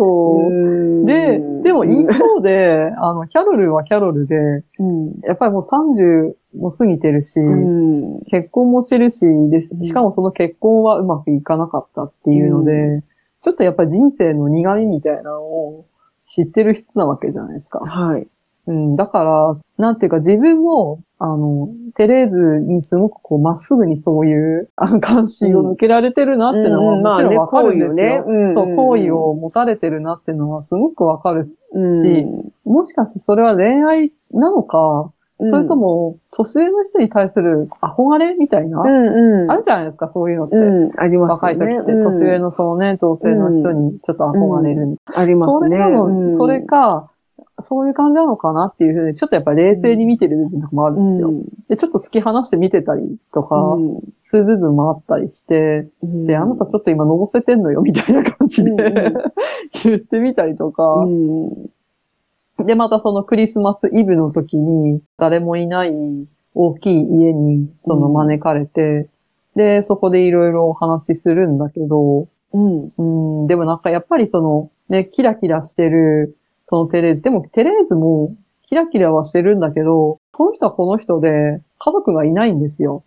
[0.00, 1.04] そう。
[1.04, 4.34] で、でも一方で、あの、キャロルはキャロルで、
[4.78, 13.04] うん、やっぱりもう30も過ぎてるし、うん、結婚もしてるしで、しかもその結婚はうまくいかなかったっていうので、うん、
[13.42, 15.86] ちょっとやっぱり人生の苦味みたいなのを
[16.24, 17.80] 知ってる人なわけじゃないですか。
[17.80, 18.26] はい。
[18.68, 24.70] うん、だから、なんていうか自分も、あの、テレーズにすごくこう、まっすぐにそういう
[25.02, 27.94] 関心を向けられてるなってのはもちろんわかるんですよ。
[27.94, 31.54] ねね、そう、好意を持たれてるなってのはすごくわかるし、
[32.64, 35.12] もしかしてそれは恋愛なのか、
[35.48, 40.56] それとも、年上の人に対する憧れみたいな、うんうん、あるじゃないですか、そういうのって。
[40.56, 41.50] うん、ありますね。
[41.50, 44.82] 若い時って、年上のそうね、同性の人にちょっと憧れる。
[44.82, 45.78] うん、ありますね。
[45.78, 47.09] それそれか、
[47.62, 51.28] そういう感じなのかなっていうふうに、ちょっとやっぱり冷静に見てる部分とかもあるんですよ。
[51.28, 53.76] うん、で、ちょっと突き放して見てたりとか、
[54.22, 58.76] する部分もあったりして、うん、で、あなたちょっと今のぼせてんのよみたいな感じで、うん、
[59.84, 61.06] 言ってみたりとか、
[62.58, 65.92] で、またそのクリスマスイブの時に、誰もいない
[66.54, 69.08] 大きい家にその招かれて、
[69.56, 76.36] で、そこでいろいろお話しするんだけど、うん、うん、でもなんかやっぱりその、ね、キラキラしてる
[76.70, 77.22] そのテレーズ。
[77.22, 78.36] でもテレーズも
[78.68, 83.02] キラキラはしてるんだけど、この人はこの人で家族がいないんですよ。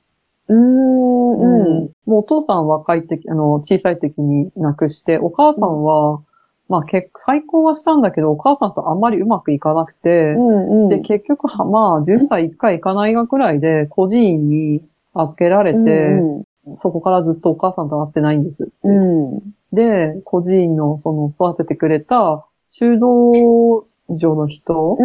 [0.49, 1.89] うーん、うん。
[2.05, 6.23] もうお父さん若い時、あの、小さい時に亡くして、お母さんは、うん、
[6.67, 18.69] まあ結再婚はしたんだけど、お母さんとあんまりうまくいかなくて、うんうん、で、結局は、まあ、10歳1回行かないがくらいで、孤児院に預けられて、うんうん、そこからずっとお母さんと会ってないんです。
[18.83, 19.39] うん、
[19.71, 24.97] で、孤児院のその育ててくれた修道女の人？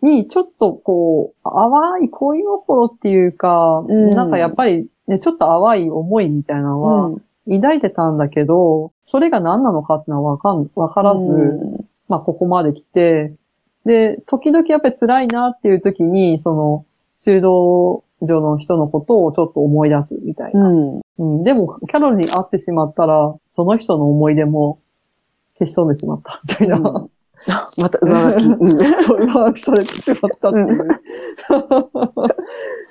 [0.00, 7.10] に、ちょっとこう、淡い恋心っていうか、うん、なんかやっぱり、ね、ちょっと淡い思いみたいなのは、
[7.50, 13.34] 抱いてたんだけど、それが何なのかっていうのはわかん、わからず、うん、まあここまで来て、
[13.84, 16.86] で、時々やっぱり辛いなっていう時に、その、
[17.20, 20.66] 修道女の人のことをちょっと思い出すみたいな。
[20.66, 24.78] うん、うん、でも、キャロルに会ってしまったら、その人の思い出も
[25.58, 26.40] 消し飛んでしまった。
[26.44, 26.76] みたいな。
[26.76, 27.10] うん、
[27.82, 28.44] また上書き。
[28.44, 30.88] うん、そう、上書きされてしまったっていう。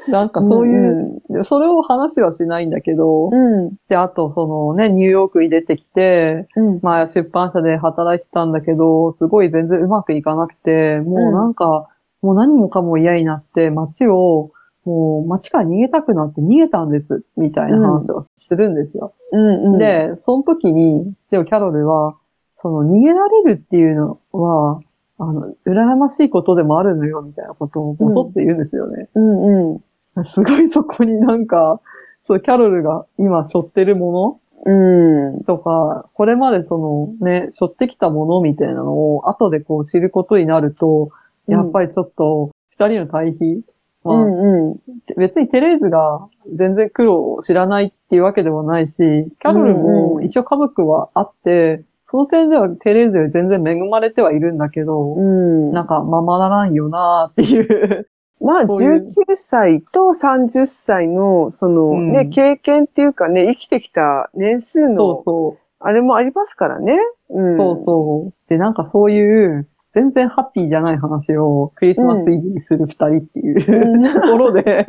[0.11, 11.89] なんかそういう、うん、それを話はしないんだけど、うん、で、あと、そのね、ニューヨークに出てきて、うん、まあ出版社で働いてたんだけど、すごい全然うまくいかなくて、もうなんか、
[12.21, 14.51] もう何もかも嫌になって、街を、
[14.85, 19.13] もう街から逃げたくなって逃げたんです、みたいな話をするんですよ。
[19.31, 22.15] うんうん、で、その時に、でもキャロルは、
[22.55, 24.79] その逃げられるっていうのは、
[25.17, 29.09] あの、羨ましいことでもあるのよ、みたいなことをぼそって言うんですよね。
[29.15, 29.81] うんう
[30.19, 30.25] ん。
[30.25, 31.79] すごいそこになんか、
[32.21, 35.43] そう、キャロルが今背負ってるものうん。
[35.43, 36.77] とか、これまでそ
[37.19, 41.09] のね、背負ってきたものみたいなのを後でこう知ることになると、
[41.47, 43.61] やっぱりちょっと二人の対比、
[44.03, 44.79] まあ、うんうん、
[45.17, 58.07] 別にテレーズが全然苦労を知らないっていうわけではないし、キャロルも一応家族はあって、その点ではテレーゼより全然恵まれてはいるんだけど、うん、なんかままならんよなっていう
[58.41, 65.65] まあ、19歳と30歳の、そのね、うん、経験っていうかね、生きてきた年数の、そうそう。
[65.79, 66.99] あれもありますからね。
[67.29, 68.33] うん、そうそう。
[68.49, 74.85] で、なんかそういう、全然ハッピーじゃない話をクリスマスイブにする二人っていう、うん、ところで、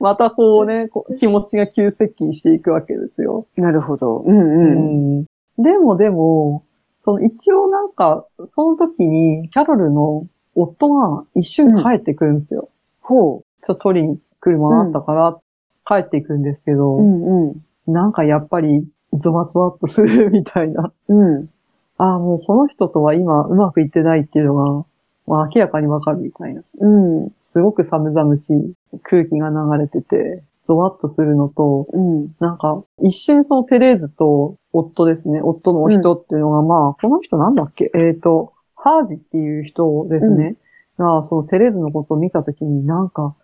[0.00, 3.46] またこうね、気持ちが急接近していくわけですよ。
[3.56, 4.20] なるほど。
[4.20, 5.18] うんうん。
[5.18, 5.26] うん
[5.58, 6.64] でもでも、
[7.04, 12.68] その一応なんか、その時にキャロルの夫が一瞬帰ってくるんですよ。
[13.00, 13.40] ほう。
[13.66, 15.38] ちょっと取りに来るものあったから、
[15.86, 20.92] 帰っていくんですけど、うんうん、なんかやっぱりゾワゾワっとするみたいな。
[21.08, 21.48] うん。
[21.98, 24.86] ああ、もうこの人とは今うまくいってないっていうのが、
[25.26, 26.62] まあ明らかにわかるみたいな。
[26.80, 26.88] う
[27.26, 27.30] ん。
[27.52, 37.90] すごく寒々しい空気が流れてて、ゾワッとするのと、うん、なんか、一瞬そのテレーズと夫ですね、夫のお人っていうのが、うん、まあ、この人なんだっけ？
[37.94, 40.56] えっ、ー、と、ハージっていう人ですね、
[40.98, 43.36] うん、が、そのテレーズのことを見たときになんか、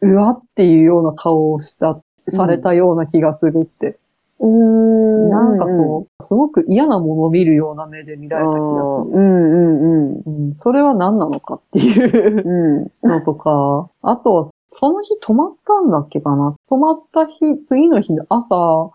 [0.00, 3.98] うわっていうような顔をした、されたような気がするって。
[4.40, 9.06] うん、なんかこう、すごく嫌なものを見るような目で見られた気がする。
[9.12, 10.48] うんうんうん。
[10.48, 16.52] うん、それは何なのかっていうのとか、あとはその日泊まったんだっけかな？
[16.68, 18.90] 泊まった日、次の日の朝、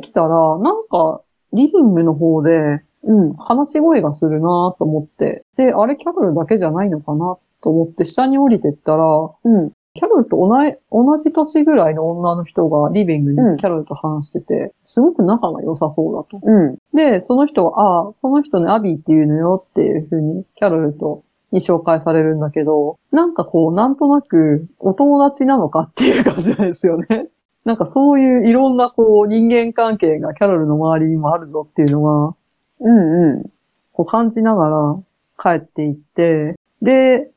[0.00, 3.34] 起きたら、なんか、リビングの方でうん。
[3.34, 9.04] 話し声がするなと思って、で、あれキャロルだけじゃないのかなと思って下に降りてったら、
[9.44, 9.72] うん。
[9.94, 16.40] キャロルと同じ年ぐらいの女の人がリビングうんにキャロルと話してて、すごく仲が良さそうだと。
[16.42, 16.78] うん。
[16.94, 21.22] で、その人は、ああ、この人ね、アビーっていうのよっていう風に、キャロルと
[21.56, 27.28] に紹介されるんだけど、なんかこう、なんとなく、お友達なのかっていう感じなんですよね。
[27.64, 32.34] なんかそういういろんなこう、人間関係がキャロルの周りにもあるぞっていうのが、
[32.80, 33.30] うん。
[33.30, 33.50] うん。
[33.92, 37.30] こう感じながら帰っていって、で、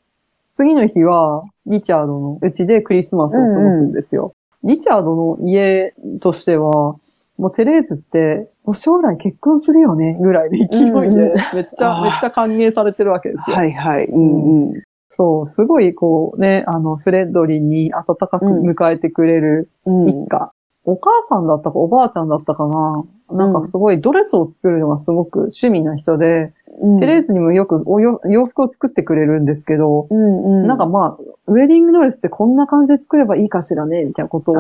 [0.55, 4.33] 次の日は、リチャードの家でクリスマスを過ごすんですよ。
[4.63, 6.95] リチャードの家としては、
[7.37, 13.55] もうテレーズって、もう将来結婚するよね、ぐらいの勢いで、めっちゃ、めっちゃ歓迎されてるわけですよ。
[13.55, 14.05] はいはい。
[14.05, 14.83] うんうん。
[15.09, 20.07] そう、すごいこうね、あの、フレッドリーに温かく迎えてくれるうん。
[20.07, 20.53] 一家。
[20.89, 23.03] お母さんだったかおばあちゃんだったかな。
[23.31, 30.67] なんかすごいドレスを作るのがすごく趣味な人で、うんテレーズにもよくおよ洋服を作ってくれるんですけど、うんうん。
[30.67, 34.55] なんかまあ、ウェディングドレスってこんな感じで作ればいいかしらね、みたいなことを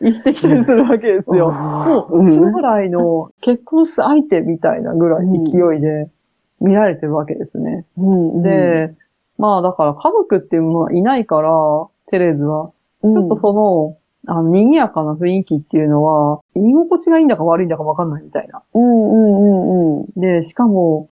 [0.00, 1.50] 言ってきたりするわけですよ。
[1.50, 6.08] もう、うん将来の結婚す相手みたいなぐらい勢いで
[6.60, 7.84] 見られてるわけですね。
[7.96, 8.94] うんうん、で、
[9.36, 11.50] まあだから家族っていうものはいないから、
[12.10, 12.70] テレーズは。
[13.02, 13.96] ちょっとその、
[14.28, 18.62] あの、賑やかな雰囲気っていうのは、居心地がいいんだか悪いんだかわかんないみたいな。
[18.74, 20.20] うんうんうんうん。
[20.20, 21.08] で、しかも、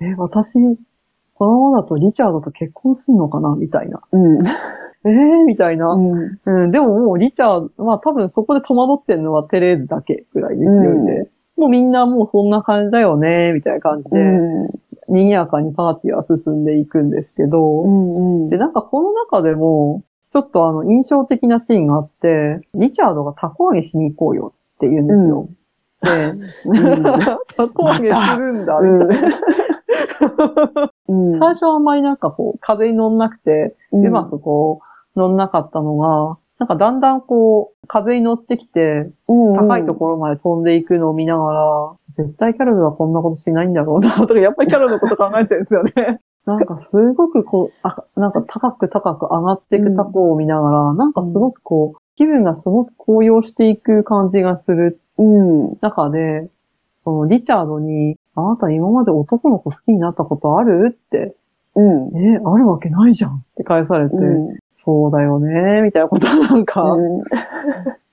[0.00, 0.58] え、私、
[1.34, 4.00] このままだとリチャードと結婚すんのかなみたいな。
[4.10, 4.46] うん。
[4.46, 5.92] えー、みたいな。
[5.92, 6.38] うん。
[6.44, 11.28] うん、でももうリチャード、まあ多分そこで戸惑ってんのはテレーズだけぐらいですよね。
[11.58, 14.68] もうみんなもうそんな感じだよね、みたいな感じで、うん。
[15.08, 18.50] 賑やかにパーティーは進んでいくんですけど、うんうん。
[18.50, 20.02] で、なんかこの中でも、
[20.36, 25.48] ちょっとあの印象的なシーンがあって、リチャードがタコ揚げしに行こうよって言うんですよ。
[26.02, 27.02] で、ん
[27.56, 30.90] タコ揚げするんだ、みたいな。
[31.08, 31.38] うん。
[31.38, 34.80] 最初はあんまりなんかこう、風に乗んなくて、ううまくこ
[35.14, 46.20] う、乗んなかったのが、なんかだんだんこう、風に乗ってきて、高いところまで飛んでいくのを見ながら、絶対キャロルはこんなことしないんだろうな、とか、やっぱりキャロルのこと考えてるんですよね。
[46.46, 55.78] なんかすごくこう、あなんか高く高く上がっていくタコを見ながら、なんかすごくこう、気分がすごく高揚していく感じがするうん。
[55.80, 56.48] 中で、
[57.04, 61.34] そのリチャードに、あなた今まで男の子好きになったことあるって、
[61.74, 62.16] うん。
[62.16, 64.56] え、あるわけないじゃんって返されて、うん。
[64.74, 67.22] そうだよね、みたいなことをなんか、うん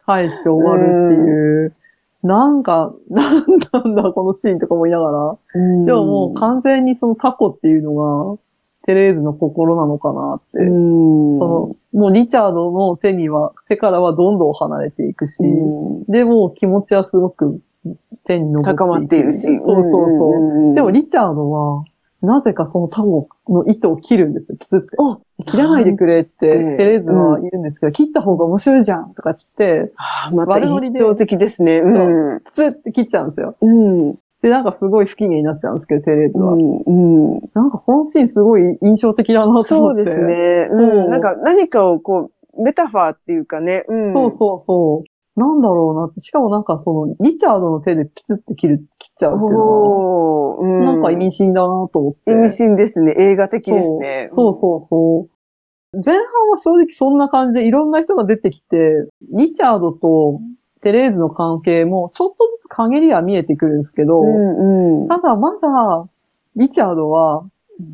[0.05, 1.75] 返して終わるっていう、
[2.23, 5.38] なんか、 なんなんだこのシーンとか思いながら、
[5.86, 7.93] でももう完全にそのタコっていうの
[8.33, 8.38] が、
[8.86, 11.39] テレーズの心なのかなって、うん。
[11.39, 17.62] その、もうリチャードの手には、手からはどんどん離れていくし、うんでも気持ちはすごく
[18.25, 19.41] 手に登っていく高まっているし。
[19.59, 20.33] そうそうそう。
[20.33, 21.86] うんでも、リチャードは、
[22.21, 24.95] なぜかそのタコの糸を切るんですよ、きつって。
[24.97, 31.79] お切らないでくれって、テレーズは言うんですけど、切った方が面白いじゃんとかつって、あーまた印象的ですね。
[31.79, 32.39] うん。
[32.41, 33.56] プツって切っちゃうんですよ。
[33.62, 34.15] うん。
[34.41, 36.53] で、なんかすごい不機嫌になっちゃうんですけど、テレーズは。
[36.53, 36.77] うん。
[36.86, 37.49] うん。
[37.53, 39.65] なんかこのシーンすごい印象的だなと思って。
[39.73, 40.67] そうですね。
[40.71, 41.10] そううん。
[41.10, 43.86] なんか何かをこう、メタファーっていうかね。
[43.88, 44.13] うん。
[44.13, 45.39] そうそうそう。
[45.39, 46.19] なんだろうなって。
[46.19, 50.86] しかもなんかその、リチャードの手でピツって切る、切っちゃうっていうん。
[50.86, 52.32] が、なんか意味深だなと思って。
[52.32, 53.15] 意味深ですね。
[53.17, 54.27] 映画的ですね。
[54.29, 55.29] そうそうそう。
[55.93, 60.41] 前半は正直そんな感じでいろんな人が出てきて、リチャードと
[60.82, 65.08] テレーズの関係もちょっとずつ陰りは見えてくるんですけど、うんうん。
[65.08, 66.08] ただまだ、
[66.56, 67.45] リチャードは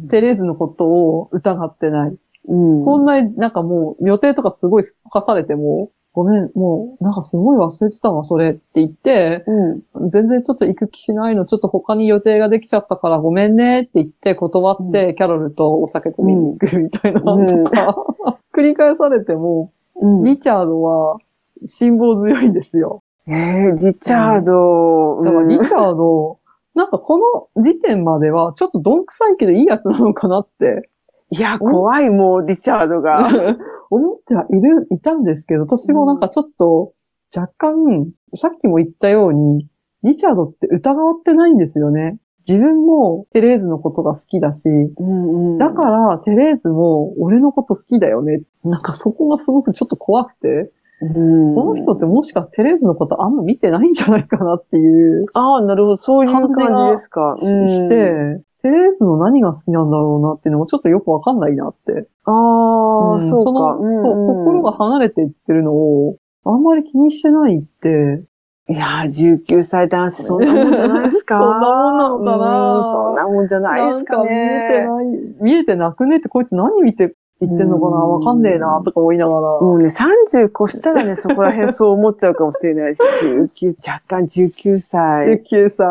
[0.10, 2.16] テレーズのことを疑ってない。
[2.48, 2.86] うん。
[2.86, 9.46] こんな、なんかもう予定とかすごいすっかされても、ごめん、もう、なんかすごい忘れてたわ、それって言って、
[9.94, 10.10] うん。
[10.10, 17.96] 全然ちょっと行く気しないの、ちょっと他に予定ができちゃったからごめんねって言って断って、キャロルとお酒飲みに行くみたいなうんのとか、
[18.54, 20.24] 繰り返されても、うん。
[20.24, 21.20] リチャードは
[21.64, 23.02] 辛抱強いんですよ。
[23.26, 25.24] えー、リチャード。
[25.24, 26.40] だからリチうんャード、
[26.76, 30.90] なんかこの時点まではちょっとどんくさいけどいいやつなのかなって
[31.32, 33.30] いや、怖い、もう、リチャードが。
[33.90, 36.94] 思ってはいる、いたんですけど、私もなんかちょっと
[37.36, 39.68] 若干、さっきも言ったように、
[40.04, 42.18] リチャードって疑ってないんですよね。
[42.48, 48.42] 自分もテレーズのことが好きだし、うんうんだからテレーズも俺のこと好きだよね。
[48.64, 50.72] なんかそこがすごくちょっと怖くて、
[51.02, 55.98] うんこの人ってもしかテレーズのことあんま見てないんじゃないかなっていう、ああ、なるほど。
[55.98, 57.36] そういう感じですか。
[57.38, 62.08] しして、テレーズの何が好きなんだろうなっていうのもちょっとよくわかんないなって。
[62.26, 63.52] ああ、うんそうか。
[63.52, 68.24] のんんそう、心が離れていってるのを、あんまり気にしてないって、
[68.70, 74.26] いやー、19歳男子、そんなもんじゃないですか そんなもんなのかなうんそんなもんじゃないですかね。
[74.26, 75.06] なんか見えてない、
[75.42, 77.98] 見えてなくねってこいつ何見て言ってんのかな？
[78.04, 79.40] うんわかんねえなとか思いながら。
[79.62, 85.42] もうね、30越したらね、そこら辺そう思っちゃうかもしれないし、19、若干19歳。
[85.50, 85.86] 19歳。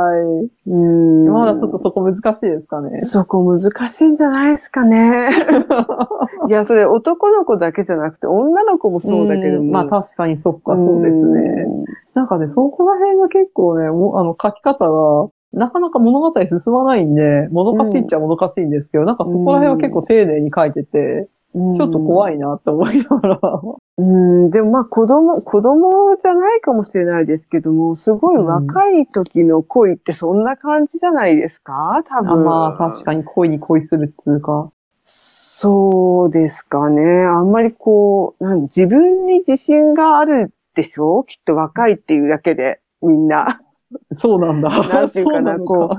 [0.67, 1.33] うん。
[1.33, 3.03] まだちょっとそこ難しいですかね。
[3.07, 5.29] そこ難しいんじゃないですかね。
[6.49, 9.65] いや、それ男の子だけじゃなくて、女の子もそうだけども。
[9.65, 11.67] んまあ確かにそっか、そうですね。
[12.15, 21.29] なんかね、そこら辺が結構ね、もうあの書き方が、なかなか物語進まないんで、もどかしいっちゃもどかしいんですけど、なんかそこら辺は結構丁寧に書いてて、うん。
[21.55, 22.37] ちょっと怖い。
[22.37, 23.39] いなって思いながら。
[23.99, 32.03] うん、でもまあ子供、子供じゃないかもしれないですけども、すごい若い時の恋ってそんな感じじゃないですか？
[32.09, 32.45] 多あ分。
[32.45, 34.71] まあ確かに恋に恋するっつうか。
[35.03, 37.23] そうですかね。
[37.25, 41.25] あんまりこう、なん自分に自信があるでしょ？
[41.25, 43.61] きっと若いっていうだけで、みんな。
[44.13, 44.69] そうなんだ。
[44.89, 45.97] なんていうかな そうのこ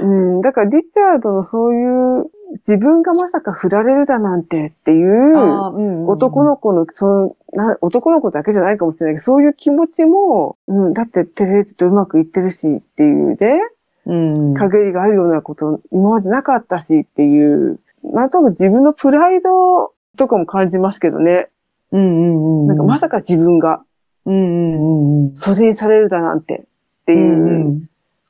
[0.00, 0.40] うん。
[0.42, 2.26] だからリチャードのそういう、
[2.66, 13.60] 自分がまさか振られるだなんてっていう、男の子の、そのな、男の子だけじゃないかもしれないけど、そういう気持ちも、うん、だってテレーズとうまくいってるしっていうね、
[14.06, 14.54] うん。
[14.54, 21.48] 陰りがあるようなこと今までなかったしっていう、なんとなく自分のプライドとかも感じますけどね。
[21.92, 22.66] うんうんうん。
[22.66, 23.82] なんかまさか自分が
[24.24, 25.36] うんうんうんうん。
[25.36, 26.64] 袖にされるだなんて
[27.02, 27.88] ってうんいううん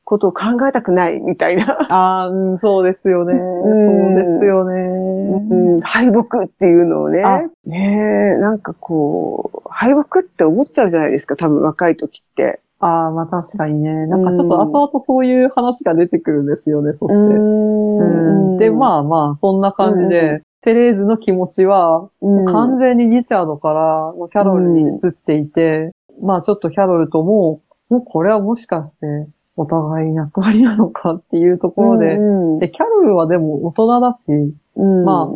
[0.09, 1.86] ことを考えたくないみたいな。
[1.92, 3.34] ああ、うん、そうですよね。
[3.34, 4.74] んそうですよね。
[4.74, 7.42] うん、敗北っていうのをねあ。
[7.68, 12.62] ねえ、なんかこう、敗北って思っちゃうじゃないですか、多分若い時って。
[12.80, 14.06] ああ、まあ確かにね。
[14.06, 17.14] なんかちょっと後々そういう話が出てくるんですよね、そして。
[17.14, 25.92] うんで、まあまあ、そんな感じで、テレーズの気持ちは、うん、完全にリチャードからキャロルに移っていて、
[26.22, 29.28] まあちょっとキャロルとも、もうこれはもしかして
[29.59, 34.30] お互い役割なのかっていうところで、うんで、キャロルはでも大人だし、
[34.76, 35.04] うん。
[35.04, 35.28] ま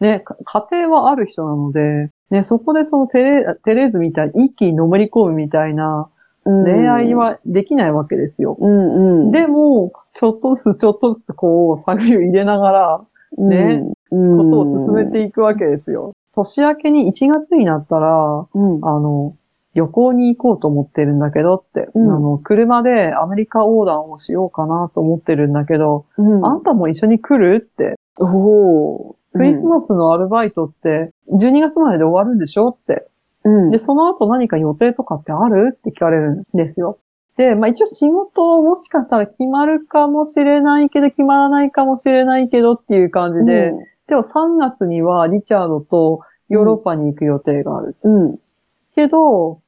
[0.00, 6.08] ね、か家庭はある人なので、ね、そこでそのテレテレーズみたいに一気にのめり込むみたいな
[6.44, 8.56] 恋愛、はできないわけですよ。
[8.58, 13.06] うんうん、でも、ちょっとずつちょっとずつこう、探りを入れながら、
[13.38, 16.12] ねうん、ことを進めていくわけですよ。
[16.34, 19.34] 年明けに1月になったら、うん、あの、
[19.74, 22.10] 旅行に行こうと思ってるんだけどって、うん。
[22.10, 29.14] あの、車でアメリカ横断をしようかなと思ってるんだけど、うん、あんたも一緒に来るって、おー。
[29.32, 33.06] クリスマスのアルバイトって12月までで終わるんでしょって。
[33.44, 36.98] うん、で、その後何か予定とかってあるって聞かれるんですよ。
[37.36, 43.72] で、まあ一応仕事もしかしたら決まるかもしれないけど、決まらないかもしれないけどっていう感じで、
[44.08, 47.96] でも3月にはリチャードとヨーロッパに行く予定がある。
[48.02, 48.38] うん、うん、
[49.00, 49.60] けど、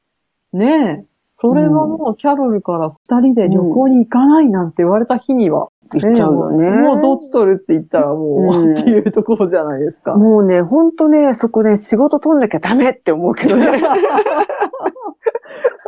[0.52, 1.04] ねえ、
[1.40, 6.70] それはもうキャロルから二人で旅行に行かないなんて言われた日には、行っちゃうよね。
[6.70, 10.14] もうどっち取るって言ったらもう、うんっていうところじゃないですか。
[10.14, 13.66] もうね、ほんとね、そこね、仕事取んなきゃダメって思うけどね。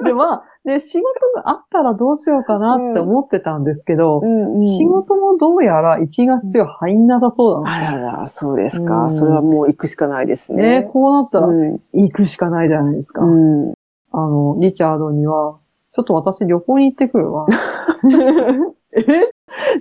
[0.05, 9.05] で、まあ、ね、仕事があったらどうしようかなって思ってたんですけど、ん仕事もどうやら1月は入んなさそうなんですあらら、そうですか。
[9.05, 10.81] うんそれはもう行くしかないですね。
[10.81, 10.83] ね。
[10.85, 13.23] こうなったらうん行くしかないじゃないですか。
[13.23, 13.75] うん
[14.17, 15.59] あの、リチャードには、
[15.93, 17.47] ちょっと私旅行に行ってくるわ。
[18.97, 19.03] え？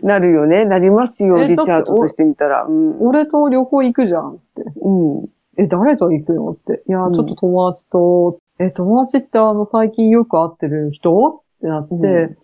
[0.05, 0.65] なるよね。
[0.65, 2.63] なりますよ、えリチャードとしてみたら。
[2.63, 2.97] うん。
[2.99, 4.63] 俺と旅行行くじゃんって。
[4.81, 5.29] うん。
[5.57, 6.83] え、誰と行くのって。
[6.87, 11.95] いや、うんちょっと友達と、え、友達ってあの、最近よく会ってる人ってなって、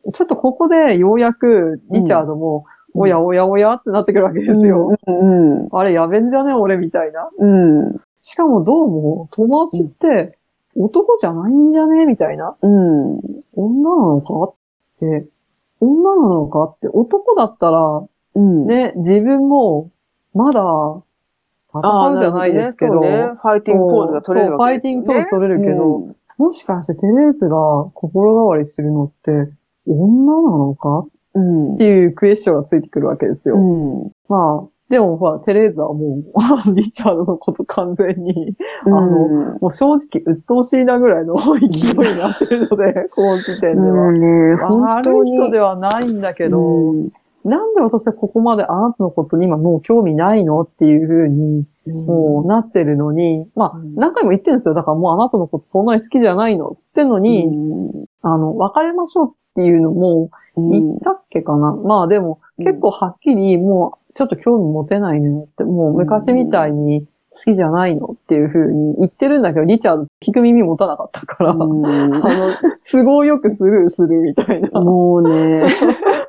[0.05, 4.97] うちょっとここでようやく、リチャードも、うんおやおやおやってなってくるわけですよ。
[5.07, 5.67] うん。
[5.71, 7.29] あれやべんじゃね俺みたいな。
[7.37, 8.01] うん。
[8.21, 10.37] しかもどうも、友達って、
[10.75, 12.55] 男じゃないんじゃねみたいな。
[12.61, 13.19] うん。
[13.53, 14.53] 女なのかっ
[14.99, 15.27] て、
[15.79, 18.03] 女なのかって、男だったら、
[18.35, 18.65] うん。
[18.65, 19.91] ね、自分も、
[20.33, 20.61] まだ、
[21.73, 23.39] 戦うじゃないですけど、あーなるほねね。
[23.41, 27.55] ファイティングポーズが取れるわけですよねファイティングポーズ取れるけどもしかしてテレーズが
[27.93, 29.31] 心変わりするのって、
[29.85, 31.05] 女なのか？
[31.35, 31.75] うん。
[31.75, 33.57] っていうクエスチョンがついてくるわけですよ。
[33.57, 34.11] うん。
[34.29, 36.33] まあ、でもほら、テレーズはもう、
[36.73, 38.55] リチャードのこと完全に、
[38.85, 38.93] うん。
[38.93, 39.17] あの
[39.59, 43.93] もう正直鬱陶しいなぐらいの勢いになってるので、この時点では。
[43.93, 45.21] もうね、本当に。
[45.21, 47.09] 悪い人ではないんだけど、うん
[47.45, 51.65] なんで私はここまであなたのことに今もう興味ないのっていう風に、
[52.05, 54.73] もうなってるのに、まあうん、何回も言ってるんですよ。
[54.73, 57.47] だからもうあなたのことそんなに好きじゃないのつってんのに、
[58.21, 60.69] あの、別れましょうっていうのもうん。
[60.71, 61.73] 言ったっけかな。
[61.73, 62.65] まあでも、うん。
[62.65, 72.13] 結構はっきりもうちょっと興味持てないのよって、もう昔みたいに好きじゃないのっていう風に言ってるんだけど、リチャード聞く耳持たなかったから、うんあの、
[72.83, 74.81] 都合よくスルーするみたいな。
[74.81, 75.67] もうね、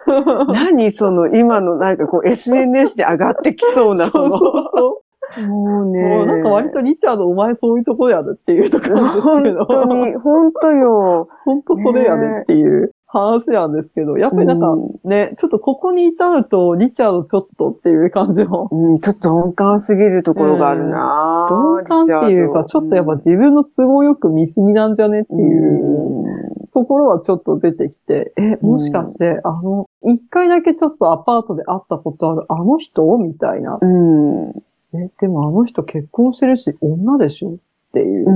[0.49, 5.49] 何その今のなんかこう SNS で上がってきそうなそうそうそう。
[5.49, 6.03] もうね。
[6.03, 9.67] もうなんか割とリチャードお前そういうとこやでっていうところなんです本けど。
[9.67, 11.29] 当に、本当よ。
[11.45, 33.17] 本当それやでっていう話なんですけど、やっぱりなんかうんね、ちょっとここに至ると、リチャードちょっとっていう感じの、うん、ちょっと鈍感すぎるところがあるな、鈍感っていうか、ちょっとやっぱ自自分の都合よく見すぎなんじゃねっていうところはちょっと出てきて、え、もしかして、あの、一回だけちょっとアパートで会ったことあるあの人？
[33.19, 33.79] みたいな。
[33.81, 34.49] うん。
[34.95, 37.51] え、でもあの人結婚してるし、女でしょ？
[37.51, 37.55] っ
[37.93, 38.33] ていうう。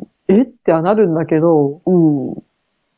[0.00, 0.06] ん。
[0.28, 0.42] え？
[0.42, 2.34] ってはなるんだけど、うん。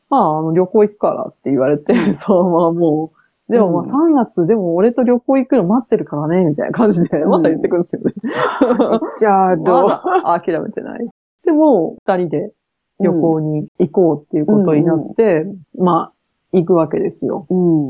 [0.09, 3.11] まあ、あの、旅行行くからって言われて、そのままも
[3.47, 8.13] う、でもまあうん3月、でも俺と旅行行くの待ってるからね、みたいな感じで、うんまた言ってくるんですよね。
[9.17, 9.89] じゃあ、どう、
[10.23, 11.09] 諦めてない。
[11.43, 12.51] でも、二人で
[12.99, 15.45] 旅行に行こうっていうことになって、
[15.77, 16.13] まあ、
[16.51, 17.47] 行くわけですよ。
[17.49, 17.89] うん。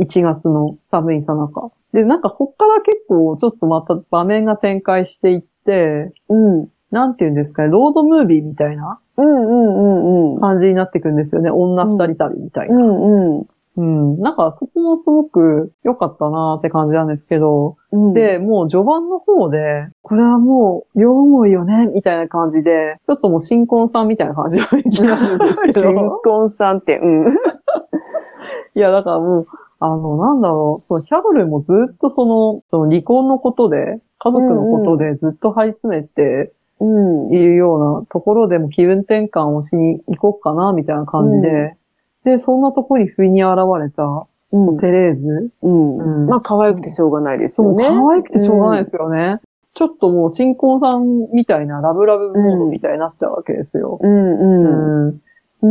[0.00, 1.70] 1月の寒いさなか。
[1.92, 6.68] で、なんかこっから結構ちょっとまた場面が展開していって、うん。
[6.90, 10.40] なんて言うんですかね、ロードムービーみたいなうんうんうんうん。
[10.40, 11.50] 感じになってくんですよね。
[11.50, 12.76] 女二人旅みたいな。
[12.76, 13.46] うんうん。
[13.76, 14.20] うん。
[14.20, 25.82] なんかそこもすごく良かったなって感じなんですけど、うん、で、もう序盤の方で、これはもう両思いよね、みたいな感じで、ちょっともう新婚さんみたいな感じの気になるんですけど。
[25.82, 27.26] 新婚さんって、うん。
[28.74, 29.46] いや、だからもう、
[29.80, 37.32] あの、なんだろう、そのキャロルもずっとその、その離婚のことで、家族のことでずっと張り詰めてうん。
[37.32, 41.76] いるようなところでも気分転換をしに行こうかな、みたいな感じで、
[42.24, 44.78] で、そんなところに不意に現れたうん。
[44.78, 45.98] テレーズ、うん。
[45.98, 47.84] うんまあ、可愛くてしょうがないですよね。
[47.86, 49.40] 可愛くてしょうがないですよね。
[49.74, 53.98] ちょっともう新婚さんみたいなラブラブモードみたいになっちゃうわけですよ。
[54.00, 55.08] うんうん。
[55.08, 55.20] うん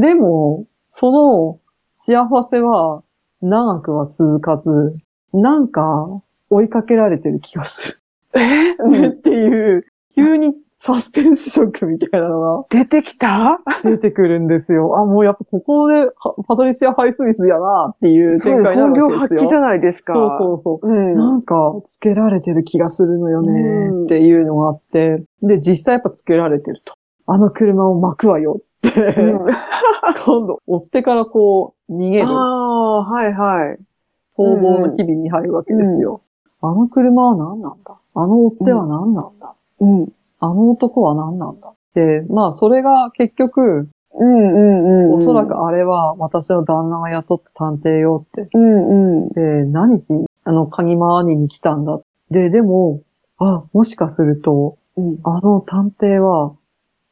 [0.02, 1.60] でも、その
[1.94, 3.04] 幸せは
[3.42, 4.96] 長くは続かず、
[5.34, 8.00] なんか追いかけられてる気がす
[8.34, 8.74] え？
[8.74, 9.08] る。
[9.18, 9.86] っていう、
[10.16, 13.28] 急にサスペンスショックみたいなの出てきた？
[13.28, 14.96] が出てくるんですよ。
[14.98, 16.12] あ、もうやっぱここでは
[16.48, 19.42] パトリシア・ハイスミスやなっていう展開にな本領るわけですよ。
[19.42, 20.14] 発揮じゃないですか。
[20.14, 20.88] そうそうそう。
[20.88, 21.16] うん。
[21.16, 26.94] なんか、つけられてる気がするのよねうんっていうのがあって、で、実際やっぱつけられてると。
[27.26, 29.48] あの車を巻くわよ、つって、うん
[30.26, 33.80] 今度、 追ってからこう、逃げる、ああ、はいはい。
[34.38, 36.22] 逃亡の日々に入るわけですよ。
[36.62, 37.96] あの車は何なんだ？
[38.14, 40.10] あの追っては何なんだ、うん。
[40.40, 41.74] あの男は何なんだ？
[41.94, 45.14] で、まあ、それが結局、うんうんうん。
[45.14, 48.50] おそらくあれは私の旦那が雇った探偵よって。
[48.54, 49.30] うんうん。
[49.30, 50.14] で、何し、
[50.44, 52.00] あの、鍵回りに来たんだ？
[52.32, 53.02] で、でも、
[53.38, 55.20] あ、もしかすると、うん。
[55.24, 56.56] あの探偵は、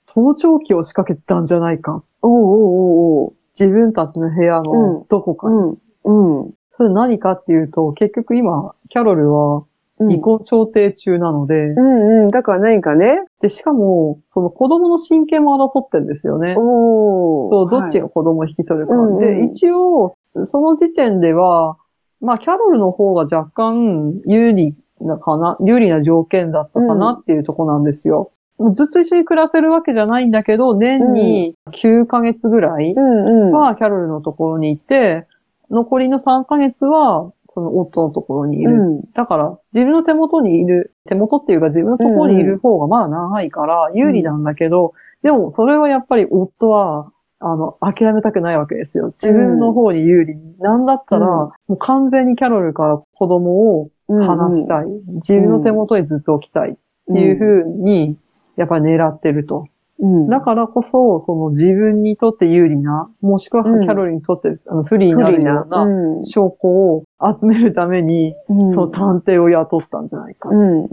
[0.08, 2.04] 盗聴器を仕掛けてたんじゃないか。
[2.22, 3.34] おうおうおうおう。
[3.60, 5.78] 自分たちの部屋うのどこかに。
[6.06, 6.42] うん。
[6.42, 6.54] うん。
[6.78, 9.64] それ何かっていうと、結局今、キャロルは
[10.00, 12.30] うん離婚調停中なので、うんうん。
[12.30, 13.18] だから何かね。
[13.42, 16.54] で、しかも、その子供の親権も争ってるんですよね。
[16.58, 18.94] おそう、どっちがが子供を引き取るか。
[18.94, 20.10] うんうんで、一応、
[20.44, 21.78] その時点では、
[22.20, 28.32] まあ、キャロルの方が若干有利なかな、有利な条件だったかなっていうとこなんですよ。
[28.58, 32.94] もうずっと一緒に暮らせるわけじゃないんだけど、年に9ヶ月ぐらい。
[32.96, 35.28] はキャロルのところにいて、
[35.70, 38.74] 残りの3ヶ月は、その夫のところにいる。
[38.74, 39.02] うん。
[39.14, 44.94] だから、自分の手元にいる、手元っていうか自分のところにいる方がまだ長いから有利なんだけど、
[45.24, 49.14] でもそれはやっぱり夫は、あの、諦めたくないわけですよ。
[49.22, 50.58] 自分の方に有利に。
[50.60, 54.86] なんだったら、うんもう完全にキャロルから子供を離したい。
[55.16, 56.76] 自分の手元にずっと置きたいっ
[57.14, 58.18] ていうふうに、
[58.58, 59.68] やっぱり狙ってると。
[60.00, 60.30] うん。
[60.30, 65.70] だからこそ、その自分にとって有利な、もしくはキうんャロルにとってあの不利にななるよう。
[65.70, 67.04] なうん証拠を
[67.40, 70.50] 集めるために、うんその探偵を雇ったんじゃないか。
[70.50, 70.90] うん。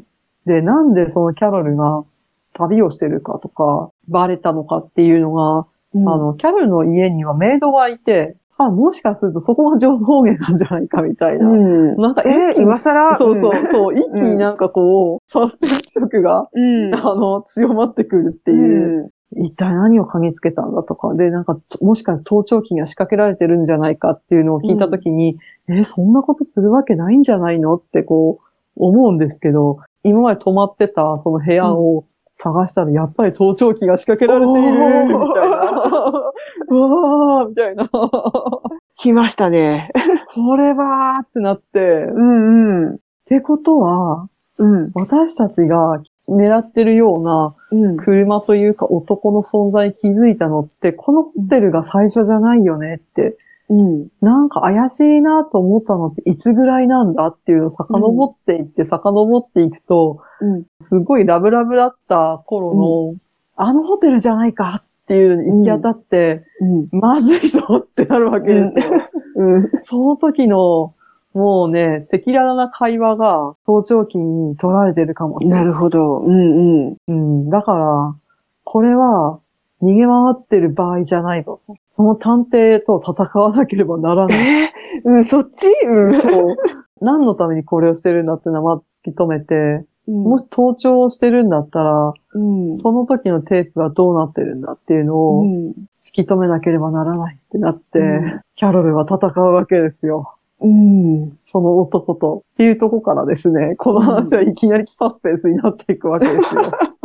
[0.47, 2.05] で、なんでそのキャロルが
[2.53, 11.49] 旅をしてるかとか、バレたのかっていうのが、うんあ、の、キャロルの家にはメイドがいて、あ、もしかするとそこが情報源なんじゃないかみたいな。
[11.49, 11.97] うん。
[11.97, 13.17] なんかえ今更？
[13.19, 16.95] そうそう、そう、一気になんかこう、サスペンス色が、うん。
[16.95, 19.11] あの、強まってくるっていう。
[19.35, 25.39] 一体何を嗅ぎつけたんだとか、で、なんか、もしかして盗聴器が仕掛けられてるんじゃないかっていうのを聞いたときに、
[25.69, 28.45] え、そんなことするわけないんじゃないのってこう、
[28.77, 36.22] 思うんですけど、今まで泊まってたその部屋を探したら、やっぱり盗聴器が仕掛けられている、みたいな。
[36.69, 37.89] うわー、みたいな。
[37.89, 38.63] こ
[38.97, 39.91] 来ましたね。
[40.57, 42.99] れはーってなって、っうんうん。
[43.27, 44.29] てことは、
[44.59, 44.93] うん。
[44.95, 47.97] 私たちが狙ってるようなうん。
[47.97, 53.37] 車というか男の存在に気づいたのって、このホテルが最初じゃないよねって、
[53.69, 54.09] うん。
[54.21, 60.65] なんか怪しいなと思ったのっていつぐらいなんだっていうのを遡っていって、遡っていくと、うん。
[60.81, 63.15] すごいラブラブだった頃の、
[63.57, 66.89] あのホテルじゃないかっていうのに行き当たって、うん。
[66.99, 68.93] まずいぞってなるわけですよ。
[69.37, 69.71] うん。
[69.83, 70.95] その時の、
[71.35, 75.57] もうね、赤裸々な会話が盗聴器に取られてるかもしれな。
[75.57, 76.21] ないるほど。
[76.21, 76.97] うんうん。
[77.09, 77.51] うん。
[77.51, 78.15] だから、
[78.65, 79.39] これは
[79.83, 81.61] 逃げ回ってる場合じゃないぞ。
[81.95, 84.39] その探偵と戦わなければならない。
[84.39, 85.11] えー？
[85.11, 85.67] うん、そっち？
[85.87, 86.13] うん。
[86.15, 86.57] そう。
[87.03, 92.79] 何のためにこれをしてるんだってのは突き止めて、ももし盗聴をしてるんだったら、うん。
[92.79, 95.71] その時のテープはどうなってるんだっていうのをうん。
[96.01, 100.37] 突き止めなければならないってなって、うんキャロルは戦うわけですよ。
[100.61, 101.39] うん。
[101.45, 102.45] その男と。
[102.55, 106.63] っていうとこからですね、この話はいきなりサスペンスになっていくわけですよ。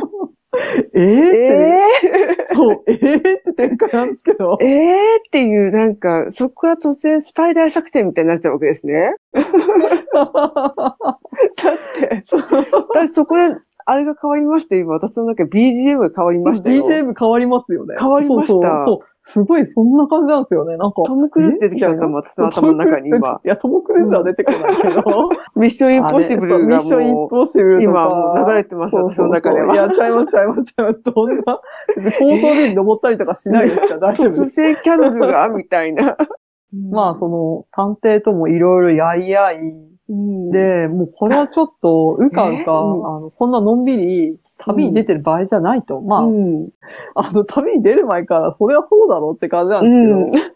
[0.94, 4.66] えー、えって、そう、えー、って展開なんですけどー、。
[4.66, 9.14] えーっていう、なんか、そこから突然スパイダー作戦みたいになっちゃうわけですね。
[9.34, 9.42] だ
[10.24, 10.28] っ
[12.10, 12.42] て、そう
[12.94, 13.56] だってそこで、
[13.90, 16.84] あれが変わりましたよ今、私の中で BGM が変わりましたよ。
[16.84, 17.96] BGM 変わりますよね。
[17.98, 19.00] 変わりましたそうそうそう。
[19.30, 20.78] すごい、そんな感じなんですよね。
[20.78, 21.04] なんか。
[21.06, 23.42] トム・クルーズ出てきちゃったもん、私の頭の中に今。
[23.44, 25.30] いや、トム・クルーズは出てこないけど。
[25.60, 28.34] ミッション・インポッシブルがミッション・インもポッシブルう、とか。
[28.36, 29.66] 今流れてます、その中でそう。
[29.66, 29.76] いは。
[29.76, 31.02] や、ちゃいます、ちゃいます、ちゃいます。
[31.04, 31.60] そんな、
[32.20, 33.88] 放送で登ったりとかしないですか？
[33.96, 34.46] ら、大丈夫突です。
[34.52, 36.16] 然キャロルが、みたいな。
[36.92, 39.58] まあ、その、探偵ともいろいろやいやい、
[40.10, 46.02] うん、で、もうこれはちょっと、うかうか、あの、こんなのんびり、旅に出てる場合じゃないと。
[46.02, 46.70] まあ、うん。
[47.16, 50.52] あの、旅に出る前から、それはそうだろうって感じなんです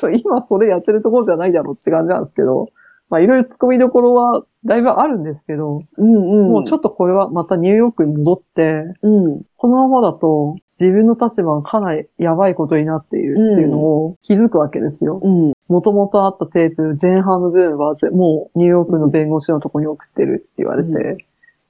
[0.00, 0.18] けど、うん。
[0.20, 2.68] 今それやってるところじゃないだろうって感じなんですけど、
[3.10, 6.50] まあいろいろ突っ込みどころはだいぶあるんですけど、うん。
[6.50, 9.42] もうちょっとこれはまたニューヨークに戻って、うん。
[9.56, 15.20] このままだと自分の立場がかなりやばいことになっているっていうのを気づくわけですよ。
[15.22, 15.52] うん。
[15.68, 21.18] もともとあったテープ前半の部分はぜもうニューヨークの弁護士のとこに送ってるって言われて、うん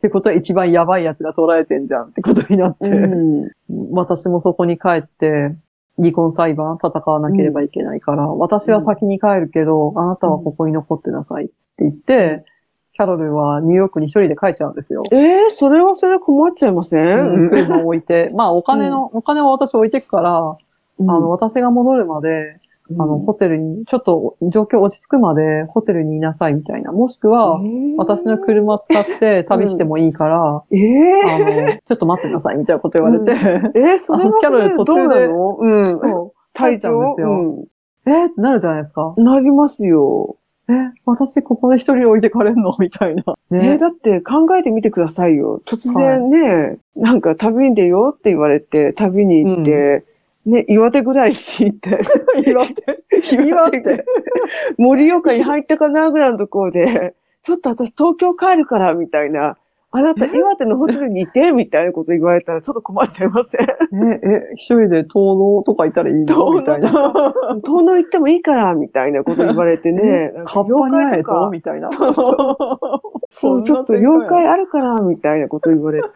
[0.05, 3.51] ってことは一番やばいやつが捉えてんじゃんってことになって、うん。
[3.93, 5.57] 私もそこに帰って、
[5.97, 12.45] 離婚裁判戦わなければいけないから、私は先に帰るけど、あなたはここに残ってなさいって言って、
[12.93, 15.05] キャロルはニューヨークに一人で帰っちゃうんですよ。
[15.11, 17.47] えー、それはそれ困っちゃいませうん。
[17.47, 18.31] ん車を置いて。
[18.35, 20.59] まあお金の、お金は私置いてくから、あ
[21.01, 22.61] の、私が戻るまで、
[22.91, 26.93] あの、ホテルに、ちょっと状況落ち着くまでホテルにいなさいみたいな。
[26.93, 27.59] もしくは、
[27.97, 35.57] 私の車使って旅してもいいから、ええあの、ちょっと待ってくださいみたいなこと言われて、えー、 それはキャロル途中でなの？
[35.61, 35.85] うん。
[36.53, 37.65] 体帰っちゃうんですよ調
[38.07, 39.15] えーってなるじゃないですか。
[39.17, 39.25] うん。
[39.25, 40.37] なりますよ。
[40.69, 40.73] え、
[41.07, 42.75] 私ここで一人置いてかれんの？
[42.79, 43.25] みたいな。
[43.51, 43.79] えーね。
[43.79, 45.63] だって考えてみてくださいよ。
[45.67, 50.05] 突然ね、なんか旅に出ようって言われて、旅に行って、
[50.47, 52.01] ね、岩手ぐらいに行って、
[52.47, 52.75] 岩手？
[53.47, 54.05] 岩手。
[54.77, 59.57] 盛岡に入ったかなぐらいのところで、ちょっと私東京帰るから、みたいな。
[59.97, 63.61] あなた岩手のホテルにいて、みたいなこと言われたらちょっと困っちゃいません？
[63.63, 63.67] え、
[64.25, 66.53] え、一人で東能とかいたらいいの？
[66.53, 66.91] みたいな。
[67.65, 70.33] 遠野行ってもいいから、みたいなこと言われてね。
[70.35, 71.49] なんカッパに会えと？
[71.51, 71.93] みたいな。
[71.93, 72.15] そう
[73.31, 76.09] そう、ちょっと妖怪あるから、みたいなこと言われて。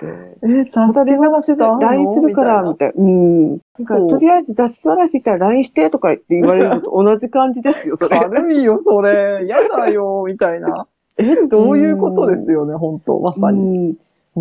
[0.42, 0.92] え、また？
[0.92, 2.94] 雑誌連絡する、LINE するから、みみたいな。
[2.96, 3.50] うん。
[3.50, 8.18] なんかそうとりあえず雑誌話したら LINE してとか言って言われるのと同じ感じですよ、それ。
[8.18, 9.46] 軽いよ、それ。
[9.46, 10.88] やだよ、みたいな。
[11.18, 13.58] え、どういうことですよね、本当まさに。
[13.60, 13.96] うんうん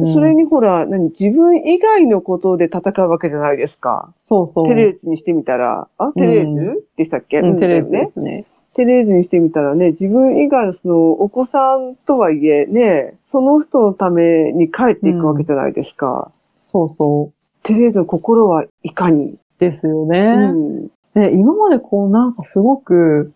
[0.05, 4.13] それにほら、何、自分以外のことで戦うわけじゃないですか。
[4.19, 4.67] そうそう。
[4.67, 6.83] テレーズにしてみたら、あ、テレーズ？
[6.97, 7.39] でしたっけ？
[7.39, 7.89] うん、テレーズ。
[7.89, 8.45] ですね。
[8.75, 16.31] テレーズにしてみたらね、自分以外のその、お子さんとはいえね、その人のために帰っていくわけじゃないですか。
[16.61, 17.33] そうそう。
[17.63, 19.39] テレーズの心はいかに？
[19.57, 20.35] ですようね。
[20.49, 20.87] ん。
[21.15, 23.31] で、今までこうなんかすごく、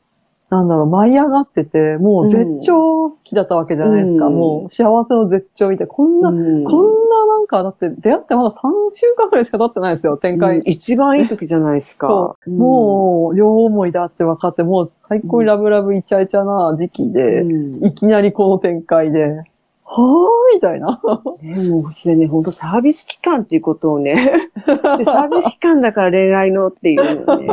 [0.51, 4.27] なんだろう、舞い上がってて、もう絶頂期だったわけじゃないですか。
[4.27, 5.93] うんもう幸せの絶頂みたいな。
[5.93, 8.53] こんな、うんこんななんか、だって出会ってまだ3
[8.91, 10.57] 週間くらいしか経ってないですよ、展開。
[10.57, 12.07] うん一番いい時じゃないですか。
[12.09, 12.49] そう。
[12.49, 19.43] んもう、両思いだって分かって、もう最高にラブラブイチャイチャな時期で、うんいきなりこの展開で、
[19.93, 21.01] はーみたいな。
[21.43, 24.15] ね、もうそれね、本当サービス期間っていうことをね、
[24.65, 27.49] でサービス期間だから恋愛のっていうのね、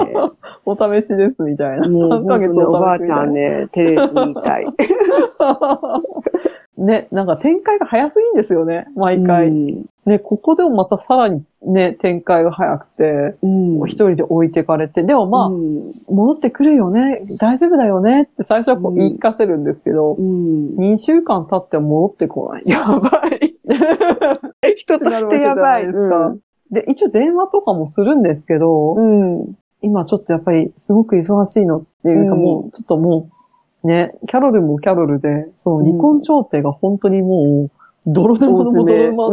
[0.64, 1.88] お試しです、みたいな。
[1.88, 2.98] もう3ヶ月おばあ。
[3.00, 4.66] ちゃんね、テレビに言いたい。
[6.78, 9.48] ね、なんか展開が早すぎんですよね、毎回。
[9.48, 15.60] うんね、ここでもまたさらにね、展開が早くて、うん一人で置いてかれて、でもまあ、うん
[16.08, 22.62] 戻ってくるよね、大丈夫だよねって最初はこううん言い聞かせるんですけど、うん2週間経っても戻ってこない。
[22.64, 23.52] やばい。
[24.76, 25.86] 人としてやばい。
[25.86, 26.34] ですか。
[26.70, 29.54] で、一応電話とかもするんですけど、うん。
[29.80, 33.37] 今ちょっとやっぱりすごく忙しいのっていうかうんもう、ちょっともう、
[33.84, 37.70] ね、キャロルもキャロルで、その離婚調停が本当にもう、
[38.06, 39.28] 泥沼の泥沼、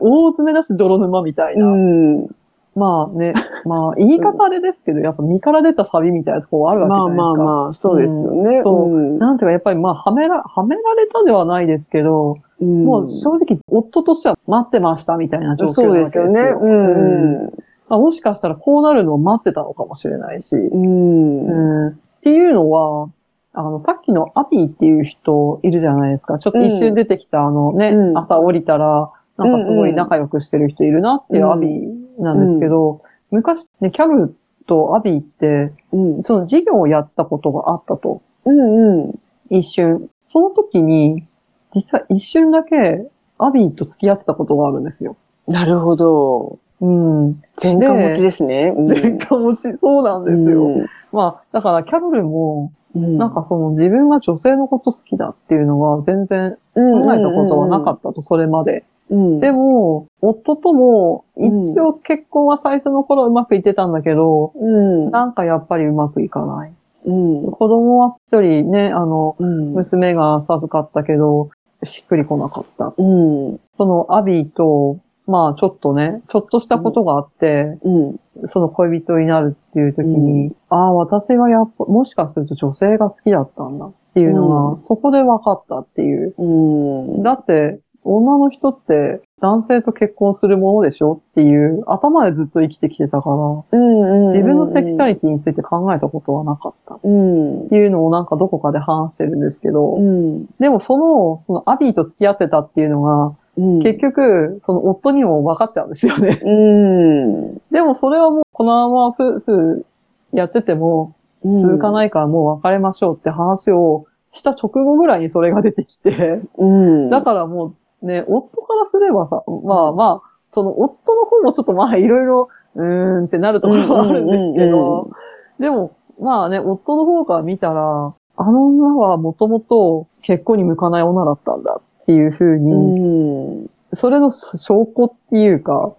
[0.00, 1.66] 大詰めだし泥沼みたいな。
[1.66, 2.26] うん。
[2.74, 3.34] まあね、
[3.64, 7.44] まあ言い方あれですけど、やっぱ身から出たサビみたいなところあるわけじまあゃないですか。
[7.44, 8.62] まあまあ、そうですよね。
[8.62, 16.28] そううんなんていうか、やっぱりまあ、はめら、はめられたではないですけど、うんもう正直、夫としては待ってましたみたいな状況なそうですよね。
[16.28, 16.58] わけですよ。
[16.60, 17.44] うん。
[17.88, 20.56] まあ、もしかしたらこうなるのを待ってたのかもしれないし。
[20.56, 21.86] うん。
[21.86, 21.92] うんっ
[22.24, 23.10] ていうのは、
[23.54, 26.38] あの、さっきのアビーっていう人いるじゃないですか。
[26.38, 34.36] ちょっと一瞬出てきた、あのね、うん朝降りたら、なんかすごい仲良くしてる人いるなっていうアビーなんですけど、昔ね、キャロル
[34.66, 36.22] とアビーって、うん。
[36.22, 38.22] その事業をやってたことがあったと。
[38.44, 39.20] うんうん。
[39.50, 40.08] 一瞬。
[40.24, 41.26] その時に、
[41.72, 45.16] 実は一瞬だけ、アビーと付き合ってたことがあるんですよ。
[45.46, 46.58] なるほど。
[46.84, 47.42] うん。
[47.62, 48.74] 前科持ちですね。
[48.76, 50.86] うん前科持ち、そうなんですよ。
[51.12, 53.18] まあ、だからキャロルも、うん。
[53.18, 58.84] なんかその自分が女性のこと好きだっていうのは全然考えたことはなかったと、それまで。
[59.10, 59.40] うん。
[59.40, 65.10] でも、夫とも、一応結婚は最初の頃うまくいってたんだけど、うん。
[65.10, 66.72] なんかやっぱりうまくいかない。
[67.06, 67.50] うん。
[67.50, 69.72] 子供は一人ね、あの、うん。
[69.74, 71.50] 娘が授かったけど、
[71.82, 72.94] しっくりこなかった。
[72.96, 73.60] うん。
[73.76, 78.20] そのアビーと、まあちょっとね、ちょっとしたことがあって、うん。
[78.46, 86.34] その恋人になるっていう時に、ああ、私はやっぱ、もしかすると女性が好きだったんだっていうのが、うんそこで分かったっていう。
[86.36, 87.22] うん。
[87.22, 94.26] だって、女の人って男性と結婚するものでしょっていう頭でずっと生きてきてたから、うん。
[94.26, 97.68] 自分のセクシャリティについて考えたことはなかったっうん。
[97.70, 100.46] ていうのをなんかどこかで話してるんですけど、うん。
[100.60, 103.82] でもその、そのアビーと付き合ってたっていうのが、うん。
[103.82, 106.40] 結局、その夫にも分かっちゃうんですよね。
[106.42, 107.54] うん。
[107.70, 109.86] でもそれはもう、このまま夫婦
[110.32, 111.92] やってても続かい。
[111.92, 117.10] ないからもう別れましょうって話をした直後ぐらいにそれが出てきて、うん。
[117.10, 125.10] だからもうね、夫からすればさ、まあまあ、その夫の方もちょっとまあいろいろ、うーんってなるところはあるんですけど、
[125.58, 133.70] でも、まあね、夫の方から見たら、あの女はもともと結婚に向かない女だったんだっていうふううに、ん。
[133.94, 135.94] それの証拠っていうか、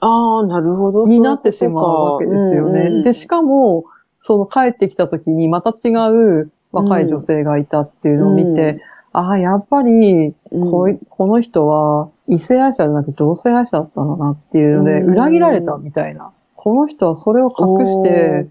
[0.00, 1.06] ああ、なるほど。
[1.06, 3.02] になってしまうわけですよね。
[3.02, 3.84] で、しかも、
[4.20, 8.80] その帰ってきた時にまた違う若い女性がいたっていうのを見て、
[9.12, 16.32] ああ、やっぱりこい、この人は異性愛者じゃなく同性愛者だったんだなっていうので、うん裏切られたみたいな。
[16.54, 18.48] この人はそれを隠して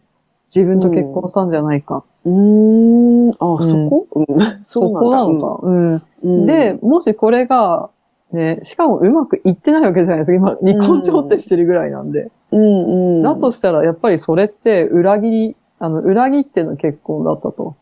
[0.54, 2.04] 自分と結婚したんじゃないか。
[2.26, 3.32] うーん。
[3.40, 4.08] あ、うんそこ？
[4.16, 4.26] うん。
[4.64, 5.60] そこなのか。
[5.62, 6.46] うんうん。
[6.46, 7.90] で、もしこれが、
[8.32, 10.36] ね、しかもうまくいってないわけじゃないですか。
[10.36, 12.32] 今、離婚調停してるぐらいなんで。
[12.52, 13.22] うんうん。
[13.24, 17.76] だとしたら、やっぱりそれって裏切り、あの、裏切っての結婚だったと。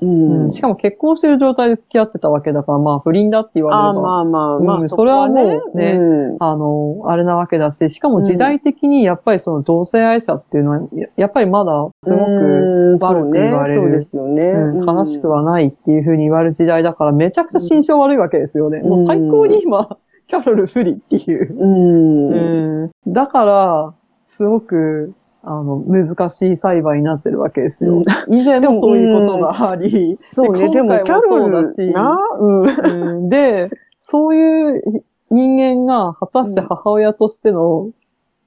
[0.00, 0.42] うん。
[0.44, 11.72] うんしかも結婚してる状態で付き合ってたわけだから、まあ不倫だって言われれば、あまあまあまあ、うんそれはもうねうんあの、あれなわけだし、しかも時代的にやっぱりその同性愛者っていうのは、ややっぱりまだ
[12.02, 14.42] すごく、うん悪く言われるそうねそうですよね。
[14.42, 18.78] うん悲しくはないっていうふうに言われる時代だから、めちゃくちゃ心象悪いわけですよね。
[18.78, 21.56] うんもう最高に今、 キャロル不利っていう。
[21.58, 22.28] うん。
[22.30, 23.94] うんだから、
[24.26, 25.12] すごく、
[25.48, 27.94] あの、難しい裁判になってるわけですよ。
[27.94, 32.62] うん以前もそういうことがあり、そうね、でもキャロだしうん。
[32.62, 33.70] うんで、
[34.02, 37.90] そういう人間が果たして母親としての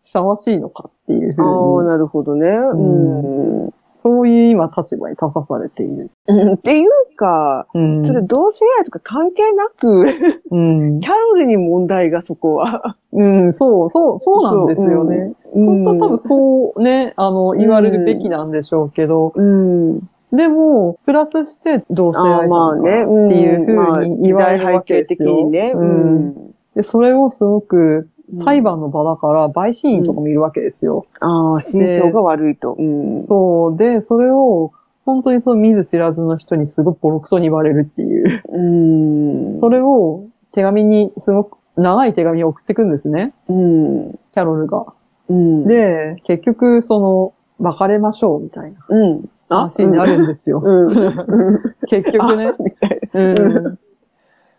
[0.03, 2.47] ふさわしいのかっていうふああ、うに、なるほどね。
[2.47, 3.73] うん。
[4.03, 6.09] そういう今立場に立たされている。
[6.27, 8.05] うんっていうか、うん。
[8.05, 10.05] それ同性愛とか関係なく、
[10.51, 12.97] うんキャロルに問題がそこは。
[13.13, 15.33] うん、そう、そう、そうなんですよね。
[15.53, 19.99] 本当は多分そうね、あの、言われるべきなんでしょうけど、うん。
[20.31, 25.49] でも、プラスして同性愛者まあね、だっていうふまあうに言われるわけですよ。
[25.51, 25.73] 時代背景的にね。
[25.75, 26.51] うん。
[26.75, 31.05] で、それをすごく裁判の場だから、陪審員とかもいるわけですよ。
[31.19, 32.75] ああ、心象が悪いと。
[32.77, 33.23] うん。
[33.23, 33.77] そう。
[33.77, 34.71] で、それを、
[35.05, 38.43] 本当にその見ず知らずの人にすごくボロクソに言われるっていう。
[38.49, 39.59] うん。
[39.59, 43.33] それを手紙に、すごく長い手紙を送ってくんですね。
[43.49, 44.11] うん。
[44.11, 44.85] キャロルが。
[45.29, 49.29] うん。、で、結局、その、別れましょうみたいなうん。
[49.49, 50.61] 話になるんですよ。
[50.63, 50.89] うん。
[51.87, 52.53] 結局ね。
[53.13, 53.79] うん。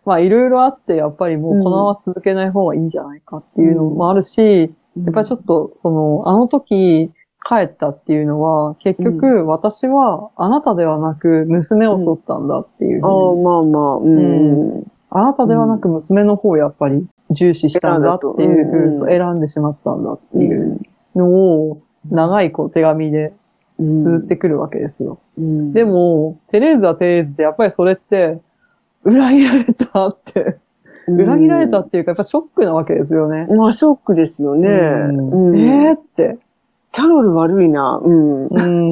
[0.05, 5.05] まあ、いろいろあって、やっぱりもうこのまま続けない方がいいんじゃないかっていうのもあるし、な。
[5.05, 7.11] やっぱりちょっと、その、あの時、
[7.45, 13.43] 帰ったっていうのは、結局、私は、あなたではなく、娘を取ったんだっていうふああ、うに。
[13.43, 14.83] まあまあ、うん。
[15.09, 20.79] あなたではなく、娘の方をやっぱり、重視したんだっていうふうに、選んでしまったんだってういう
[21.15, 23.33] のを、長いこう手紙で
[23.79, 25.19] うん綴ってくるわけですよ。
[25.37, 28.39] うんでも、テレーズはテレーズで、やっぱりそれって、
[29.03, 30.57] 裏切られたって、
[31.07, 33.47] 裏切られたっていうか、やっぱショックなわけですよね。
[33.47, 34.69] まあ、ショックですよね。
[34.69, 34.71] う
[35.11, 36.37] んうんえーって。
[36.93, 37.99] キャロル悪いな。
[38.03, 38.47] うん。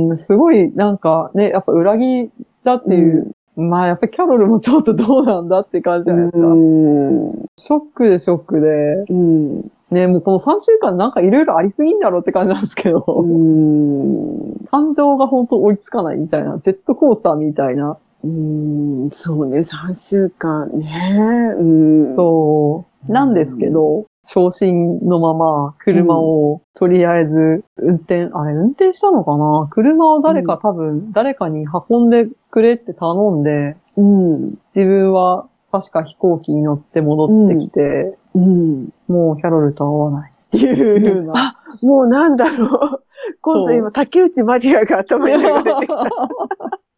[0.09, 2.31] うん、すごい、なんかね、やっぱ裏切り
[2.63, 6.47] だっていう、まあやっぱりキャロルもちょっとどうなんだって感じじゃないですか。
[6.47, 7.45] うん。
[7.57, 8.67] ショックでショックで、
[9.09, 9.71] うん。
[9.91, 14.65] ね、もうこの3週間なんかいろいろありすぎんだろうって感じなんですけど、うん。
[14.71, 19.09] 感情が本当追いつかないみたいな、ジェットコースターみたいな、うん。
[19.11, 21.53] そうね、3週間ね。
[21.57, 22.15] うん。
[22.15, 29.67] そう、なんですけど、昇進のまま車をとりあえず運転、あれ運転したのかな？
[29.71, 34.41] 車を誰か多分、誰かに運んでくれって頼んで、うん。
[34.75, 38.89] 自分は確か飛行機に乗って戻ってきて、うん。
[39.07, 41.33] もうキャロルと会わないっていう風な。
[41.35, 43.03] あ、もうなんだろう。
[43.41, 46.05] 今度今、竹内まりやが頭に流れてきた。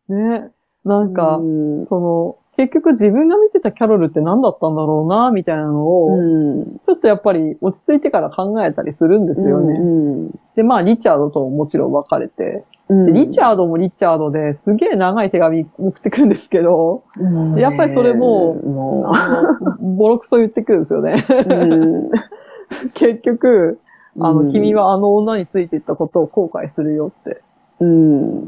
[0.14, 0.52] ね。
[0.86, 1.86] なんか、うん。
[1.88, 6.66] その、結局自分が見てたキャロルって何だったんだろうな、みたいなのを、うん。
[6.86, 9.80] ちょっとやっぱり落ち着いてから考えたりするんですよね。
[9.80, 10.32] うん。
[10.56, 18.56] で、まあ、リチャードとももちろん別れて、うんでリチャードもリチャードですげえ長い手紙送ってくるんですけど、うんやっぱりそれも
[19.80, 21.26] ボロクソ言ってくるんですよね。
[21.30, 21.76] う、う
[22.10, 22.12] ん
[22.94, 23.80] 結局、
[24.20, 27.42] あの、うん君はあの女についていったことを後悔するよって
[27.80, 28.48] うん。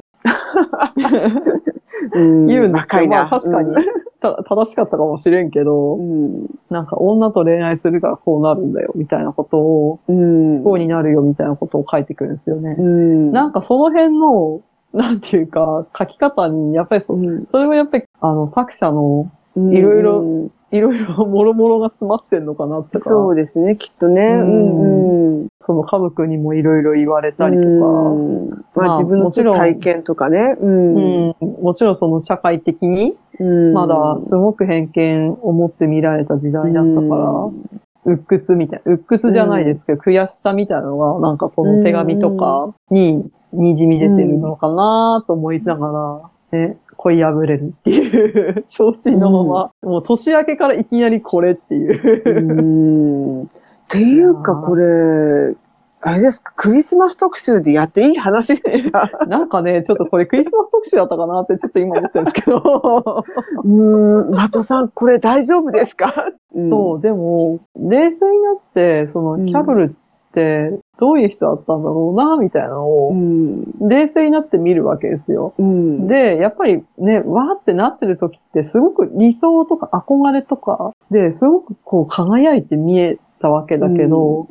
[2.14, 2.84] うん言うんですよ。
[2.84, 3.18] 若いな。
[3.18, 3.76] まあ確かに、
[4.22, 6.48] た正しかったかもしれんけど、うん。
[6.70, 10.64] なんか女と恋愛するからこうなるんだよみたいなことを、うん。
[10.64, 12.76] こうになるよみたいなことを書いてくるんですよね。
[12.78, 13.32] うん。
[13.32, 14.62] なんかその辺の、
[14.94, 24.22] なんていうか、書き方に、やっぱりそ、うん、それはやっぱり、あの、作者の、うんいろいろいろいろもろもろが詰まってんのかなってか、そうですね、きっとね。
[24.22, 25.48] ううんん。
[25.60, 28.50] その家族にもいろいろ言われたりとか、うん。
[28.50, 30.56] ままああ自分のもちろん体験とかね。
[30.60, 30.66] う。
[30.66, 31.30] うん。
[31.30, 33.74] ん、もちろんその社会的に、うん。
[33.74, 53.42] まだすごく偏見を持って見られた時代だったから、鬱屈みたいな、鬱屈じゃないですけど、悔しさみたいなのが、なんかその手紙とかに滲み出てるのかなと思いながら、ね、恋破れるっていう、昇進のまま、もう年明けからいきなりこれっていうう。
[53.42, 53.44] ん。
[53.44, 53.48] っ
[53.88, 55.56] ていうか、これ、
[56.02, 58.60] あれですか、クリスマス特集でやっていい話。
[59.28, 62.58] なんかね、ちょっとこれクリスマス特集だったかなってちょっと今思ってるんですけど。
[63.64, 69.96] うーん、マトさん、これ大丈夫ですか、うん、そう、でも、冷静になって、その、キャロルって、
[71.00, 73.64] どういう人だったんだろうな、みたいなのをう、ん。
[73.88, 75.54] 冷静になって見るわけですよ。
[75.58, 76.08] うん。
[76.08, 84.48] で、やっぱりね、わーってなってる時って、すごく理想とか憧れとか、で、すごくこう輝いて見えたわけだけど、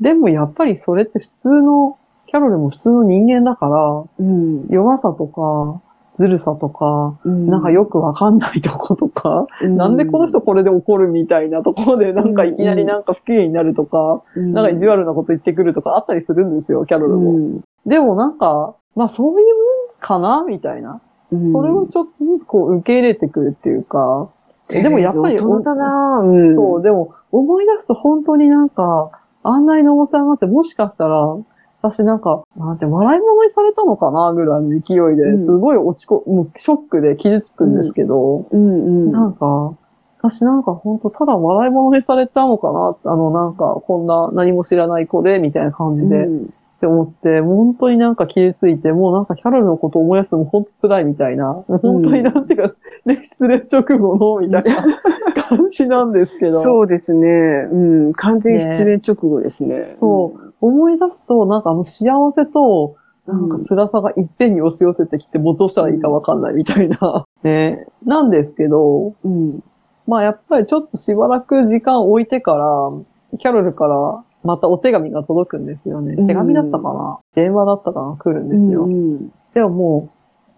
[0.00, 4.66] でもやっぱりそれって普通の、キャロルも普通の人間だから、うん。
[4.68, 5.80] 弱さとか、
[6.18, 7.46] ずるさとか、うん。
[7.48, 17.30] なんかよくわかんないとことか、なんでこの人これで怒るみたいなところで、なんかいきなりなんか不機嫌になるとか、うん、なんか意地悪なこと言ってくるとかあったりするんですよ、キャロルも。
[17.32, 19.54] うんでもなんか、まあそういうもん
[20.00, 21.00] かなみたいな。
[21.30, 21.52] うん。
[21.52, 24.28] それをちょっとずつこう受け入れてくるっていうか、
[24.68, 25.38] でもやっぱり。
[25.38, 29.10] そう、でも思い出すと本当になんか、
[29.44, 31.36] あんなにのぼさんがってもしかしたら、
[31.82, 39.12] 私なんか、なんて笑い物にされたのかなぐらいの勢いで、うんすごい落ちこ、もうショックで傷つくんですけど、うんうん。
[39.12, 39.74] なんか、
[40.18, 52.74] 私なんか本当ただ笑い物にされたのかなあのなんか、こんな何も知らない子で、みたいな感じで、うんって思って、本当になんか傷ついて、もうなんかキャロルのことを思い出すのも本当辛いみたいな、もう本当になんていうか、
[53.06, 54.84] ね、失恋直後の、みたいな
[55.48, 57.66] 感じなんですけど、そうですね。
[57.72, 57.76] う
[58.10, 58.12] ん。
[58.12, 59.96] 完全に失恋直後ですね。
[60.00, 62.96] そう思い出すと、なんかあの幸せと、
[63.26, 69.62] なんか辛さがいっぺんに押し寄せてきて、もうどうしたらいいかわかんないみたいな、ね、なんですけど、うん。
[70.06, 76.14] まあやっぱりちょっとしばらく時間置いてから、キャロルからまたお手紙が届くんですよね。
[76.14, 77.18] うん手紙だったかな？
[77.34, 78.16] 電話だったかな？
[78.16, 78.84] 来るんですよ。
[78.84, 79.28] うん。
[79.54, 80.10] でもも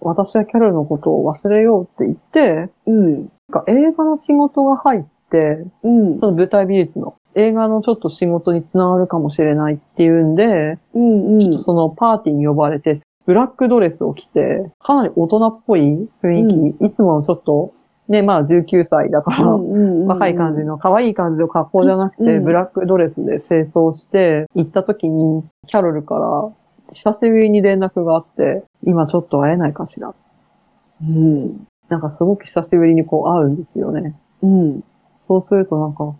[0.02, 3.14] う、私はキャロルのことを忘れようって言って、うん。
[3.14, 6.20] なんか映画の仕事が入って、うん。
[6.20, 11.39] その舞台美術の映画のちょっと仕事につながるかもしれないっていうんで、うん。
[11.41, 17.74] ちょっとそのパーティーに呼ばれて、ブラックドレスを着て、かなり大人っぽい雰囲気、いつものちょっと、
[18.09, 26.51] ね、まあ19歳だから、若い感じの可愛い感じの格好じゃなくて、うんブラックドレスで清掃して行った時に、キャロルから
[26.95, 30.14] 久しぶりに連絡があって、今ちょっと会えないかしら。
[31.03, 31.66] うん。
[31.89, 34.14] なんかすごく久しぶりにこう会うんですよね。
[34.43, 34.85] うん。
[35.26, 36.14] そうするとなんか、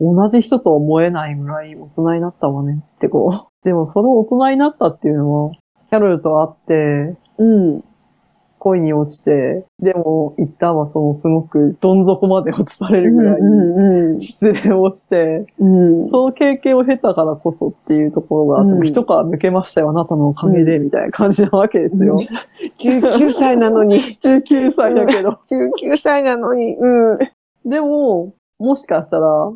[0.00, 3.50] 同じ人とは思えないぐらい大人になったわねってこう。
[3.64, 5.50] でもその大人になったっていうのは、
[5.90, 7.84] キャロルと会って、うん。
[8.60, 16.08] 恋に落ちて、でも一旦はそのすごくどん底まで落とされるぐらいうん失恋をして、うん。
[16.10, 22.20] その経験を経たからこそっていうところがうん一皮抜けましたよ、あなたのおかげで、みたいな感じなわけですよ。
[22.78, 23.96] 19歳なのに。
[24.22, 25.30] 19歳だけど。
[25.30, 26.76] 19歳なのに。
[26.76, 27.18] うん。
[27.64, 29.50] でも、もしかしたら、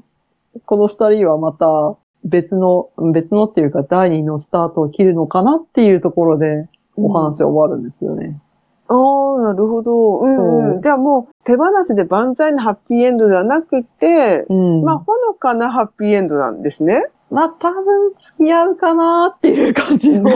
[0.66, 8.40] この二人はまた別の、別のっていうか第二のスタートを切るのかなっていうところでお話は終わるんですよね。
[8.88, 10.20] ああ、なるほど。
[10.20, 14.82] うんうんじゃあもう手放しで万歳のハッピーエンドではなくて、うん。
[14.82, 17.06] まあ、ほのかなハッピーエンドなんですね。
[17.34, 20.30] まあ、多分付き合うかなっていう感じの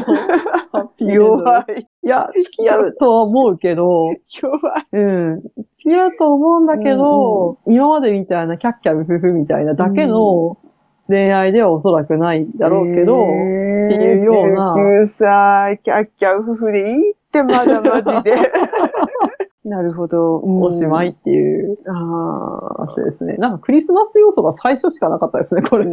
[0.99, 1.87] 弱い。
[2.05, 4.87] いや、付き合うとは思うけど、弱い。
[4.93, 5.41] うん。
[5.77, 10.59] 付き合うと思うんだけど、今までみたいなキャッキャウフフみたいなだけの
[11.07, 18.35] 恋愛ではおそらくないんだろうけど、えーっていうような19歳、キャッキャウフフでいいって、まだマジで。
[19.65, 20.39] なるほど。
[20.39, 21.11] うんおしまい。
[21.11, 22.79] っていうああ。
[22.79, 23.35] 話ですね。
[23.35, 25.87] なんかクリスマス要素が最初しかなかったですね、これ。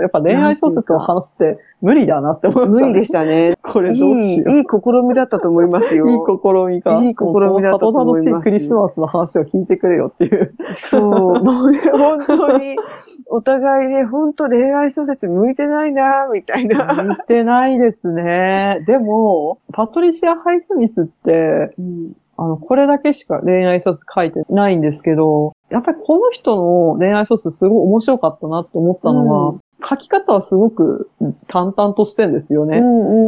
[0.00, 2.90] やっぱ恋愛小説を話すって無理だなって思いました、ね。
[2.90, 3.58] 無理でしたね。
[3.62, 4.50] これいどうしよう。
[4.52, 6.06] い、いい試みだったと思いますよ。
[6.06, 7.02] いい試みが。
[7.02, 7.24] いい試
[7.56, 10.54] みだったと思います楽しいクリスマスの話を聞いてくれよっていう。
[10.72, 11.02] そう。
[11.42, 12.76] もうね、本当に、
[13.26, 17.02] お互いね、本当恋愛小説向いてないな、みたいな。
[17.02, 18.82] 見てないですね。
[18.86, 31.10] でも、パトリシア・ハイスミスって、うんあの、これだけしか恋愛小説書いてないんですけど、やっぱりこの人の恋愛小説すごい面白かったなと思ったのは、う書き方はすごく
[31.46, 32.78] 淡々としてんですよね。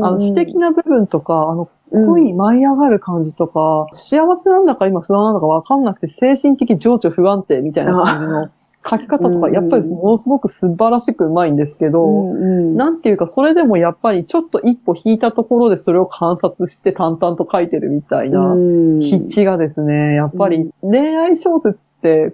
[0.02, 8.48] あの、詩的な部分とか、あの、恋舞い上がる感じとか、幸せなんだか今不安なのかわかんなくて、精神的情緒不安定みたいな感じの
[8.88, 9.52] 書き方とか、うん。
[9.52, 12.76] やっぱりものすごく素晴らしくうまいんですけど、うんうん。
[12.76, 19.00] なんていうか、それでもやっぱりちょっと一歩引いたところでそれを観察して淡々と書いてるみたいな、うん。
[19.02, 21.78] 筆致がですね、やっぱり恋愛小説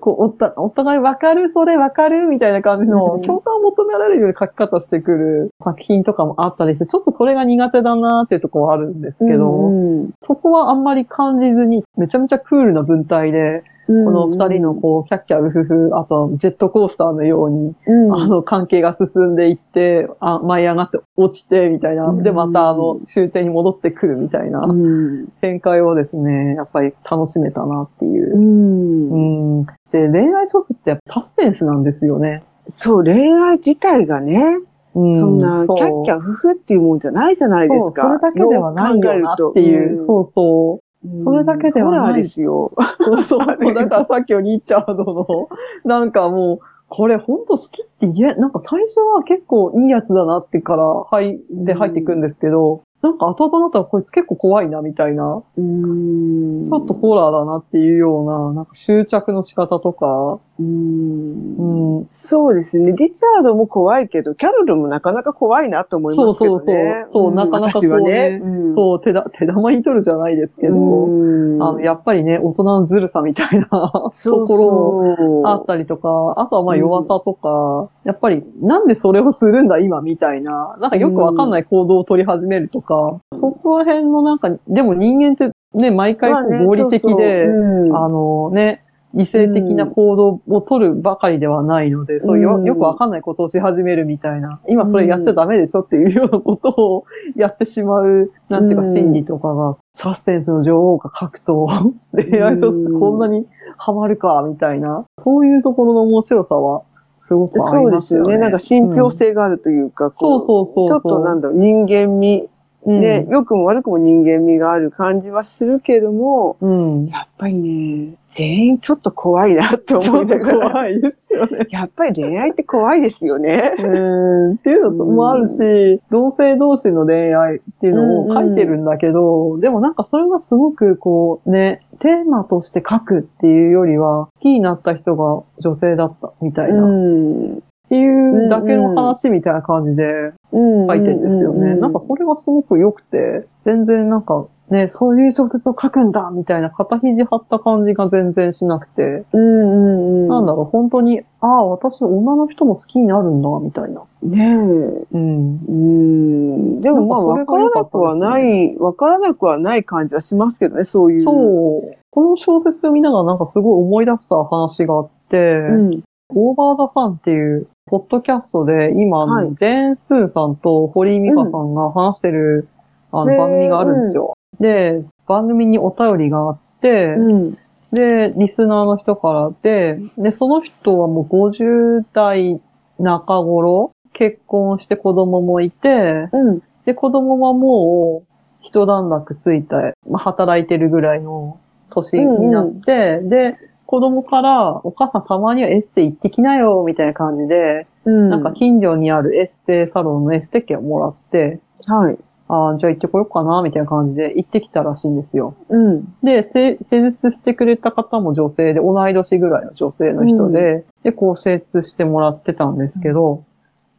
[0.00, 3.22] こう、おたお互いわかるそれわかるみたいな感じのうん。
[3.22, 22.06] 共感を求められるような書き方してくる作品とかもあったりして、ちょっとそれが苦手だなっていうところはあるんですけど、うんそこはあんまり感じずに、めちゃめちゃクールな文体で、うんこの二人のこう、キャッキャウフフ、あとジェットコースターのように、うんあの、関係が進んでいって、あ舞い上がって落ちて、みたいな。
[22.06, 28.38] うんで、またあの、終点に戻ってくるみたいなうん展開をですね、やっぱり楽しめたなっていうう。
[28.38, 29.66] んうん。
[29.92, 32.42] で、恋愛小説ってやっぱサスペンスなんですよね。
[32.70, 34.58] そう、恋愛自体がね、
[34.94, 35.20] うん。
[35.20, 38.02] そんな、キャッキャフフっていうもんじゃないじゃないですか。
[38.02, 39.98] それだけではないよなっていう。
[39.98, 40.85] そうそう。
[41.06, 41.24] うん。
[41.24, 42.22] それだけではない。
[42.22, 42.72] ですよ。
[43.00, 43.40] そうそう。
[43.56, 43.74] そう。
[43.74, 45.48] だからさっきのリチャードの、
[45.84, 56.68] なんかもう、これほんと好きって言え、なんか最初は結構いいやつだなってから、はい、で入っていくんですけど、なんか後々になったらこいつ結構怖いなみたいな、うん。
[56.68, 61.98] ちょっとホラーだなっていうような、なんか執着の仕方とか、うん。
[61.98, 62.92] うん、そうですね。
[62.92, 66.56] リチャードも怖いけど、キャロルもなかなか怖いなと思いますけどね。
[66.56, 67.04] そうそうそう。
[67.06, 67.34] そうん。
[67.34, 68.40] なかなかこうねね。
[68.42, 68.74] うん。
[68.74, 71.62] そう、手だ、手玉に取るじゃないですけど、うん。
[71.62, 87.96] あの、やっぱりね、大人のずるさみたいなところそうあったりとか、あとはまあ弱さとか、やっぱりなんでそれをするんだ今みたいな、なんかよくわかんない行動を取り始めるとか、そこら辺のなんか、でも人間ってね、毎回合理的で、うん。
[87.96, 88.85] あのね、
[89.16, 97.04] 理性的な行動を取るばかりではないので、そういうよくわかんないことをし始めるみたいな、今それやっちゃダメでしょっていうようなことを
[97.34, 101.66] やってしまう、なんていうかうん心理とかが、サスペンスの女王が書くと、
[102.12, 103.46] 恋愛小説ってこんなに
[103.78, 106.82] ハマるか、みたいな、そういうところの面白さは、
[107.26, 108.26] すごくあそうりますよね。
[108.26, 108.38] ですよね。
[108.38, 110.88] なんか信憑性があるというか、うそうそうそう。
[110.88, 112.48] ちょっとなんだろう、人間味、
[112.86, 117.06] うん、ね、良くも悪くも人間味がある感じはするけども、うん。
[117.06, 120.70] やっぱりね、全員ちょっと怖いなって思いながら。
[120.70, 121.66] 怖いですよね。
[121.70, 123.74] やっぱり恋愛って怖いですよね。
[123.78, 137.62] うんっていうのもあるし、同性同士の恋愛っていうのを書いてるんだけど、でもなんかそれがすごくこうね、テーマとして書くっていうよりは、好きになった人が女性だったみたいな、っん。
[137.88, 141.74] ていうだけの話みたいな感じで書書いてるんですよね。
[141.74, 150.28] なんかそれがすごく良くて、全然なんかね、そういう小説を書くんだみたいな肩肘張った感じが全然しなくて、うんうんうん。
[150.28, 154.02] なんだろう、本当に、ああ、私女の人も好きになるんだ、みたいな。
[154.24, 155.06] ねえ。
[155.12, 155.60] うん。
[155.68, 156.80] うん。
[156.80, 161.20] でもまあ、わからなくはない、わからなくはない感じはしますけどね、そういう。
[161.20, 161.96] そう。
[162.10, 166.02] この小説を見ながらなんかすごい思い出した話があって、うん。
[166.28, 172.68] オーバーザファンっていう、ポッドキャストで、今、あのはいデン・スーさんと堀井美香さんが話してる、
[173.12, 174.36] あの、へー番組があるんですよ。
[174.58, 177.58] で、番組にお便りがあって、うん。
[177.92, 182.60] で、リスナーの人からで、で、その人はもう50代
[182.98, 186.62] 中頃、結婚して子供もいて、うん。
[186.84, 189.76] で、子供はもう、一段落ついた、
[190.08, 191.60] まあ、働いてるぐらいの
[191.90, 193.56] 年になって、で、
[193.86, 198.30] 子供から、お母さんたまにはエステ行ってきなよ、みたいな感じで、うん。
[198.30, 202.18] なんか近所にあるエステサロンのエステ券をもらって、はい。
[202.48, 205.54] ああ、じゃあ行ってこようかな、みたいな感じで行ってきたらしいんですよ。
[205.68, 206.14] うん。
[206.22, 213.44] で、せ施術してくれた方も女性で、同い年ぐらいの女性の人で、で、こう施術してもらってたんですけど、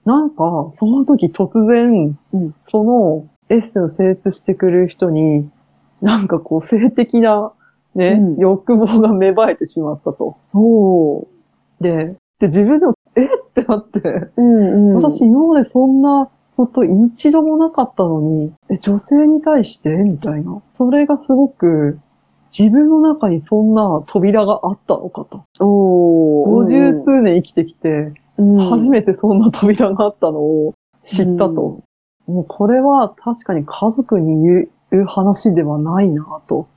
[0.05, 5.49] なんか、その時突然、うんそのエッセンを施術してくれる人に、
[6.01, 7.51] なんかこう性的な、
[7.95, 10.37] ね、うん欲望が芽生えてしまったと。
[10.53, 11.25] おー。
[11.81, 13.25] で、で、自分でも、え？
[13.25, 14.01] ってなって、
[14.37, 14.95] うんうん。
[14.95, 19.89] 私今までそんなこと一度もなかったのに、え、女性に対して？
[19.89, 20.61] みたいな。
[20.73, 21.99] それがすごく、
[22.57, 25.43] 自分の中にそんな扉があったのかと。
[25.59, 26.49] おー。
[26.49, 30.73] 五十数年生きてきて、うん初めてそんな扉があったのを
[31.03, 31.81] 知ったと。
[32.27, 36.67] もうこれは確かに家族に言う話ではないなと。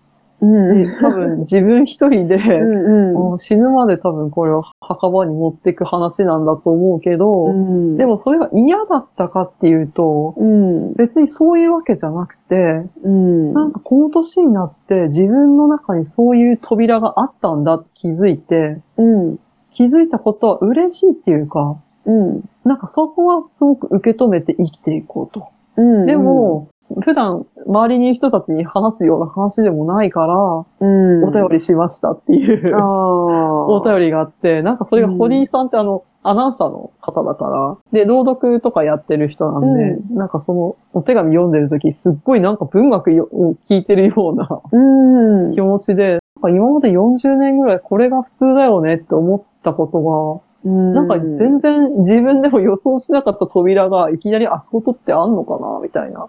[0.40, 0.84] うん。
[0.86, 3.14] で多分自分一人で、 うんうん。
[3.14, 10.92] もう死ぬまで多分これを墓場に持っていく話なんだと思うけど、うんでもそれが嫌だったかっていうと、うん。
[10.94, 13.52] 別にそういうわけじゃなくて、うん。
[13.52, 19.38] なんかこの年になって自分の中にそういう扉があったんだと気づいて、うん。
[19.72, 21.76] 気づいたことは嬉しいっていうか、
[22.06, 22.42] うん。
[22.64, 25.48] なんかそこはすごく受け止めて生きていこうと。
[25.76, 26.06] うん。
[26.06, 26.68] でも、
[27.02, 32.74] 普段周りにいる人たちに話すような話でもないから、うん、お便りしましたっていう。
[32.76, 45.54] お便りがあって、なんかそれが堀井さんってあの、アナウンサーの方だから、で、朗読とかやってる人なんで、なんかその、お手紙読んでるとき、すっごいなんか文学を聞いてるようなうん。
[45.54, 56.28] 気持ちで、なんか今まで40年ぐらいこれが普通だよねって思ったことが、なんか全然自分でも予想しなかった扉がいきなり開くことってあんのかなみたいな。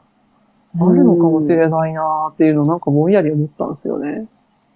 [0.79, 4.27] あるのかもしれないなっていうのをなんかぼんやり思ってたんですよね。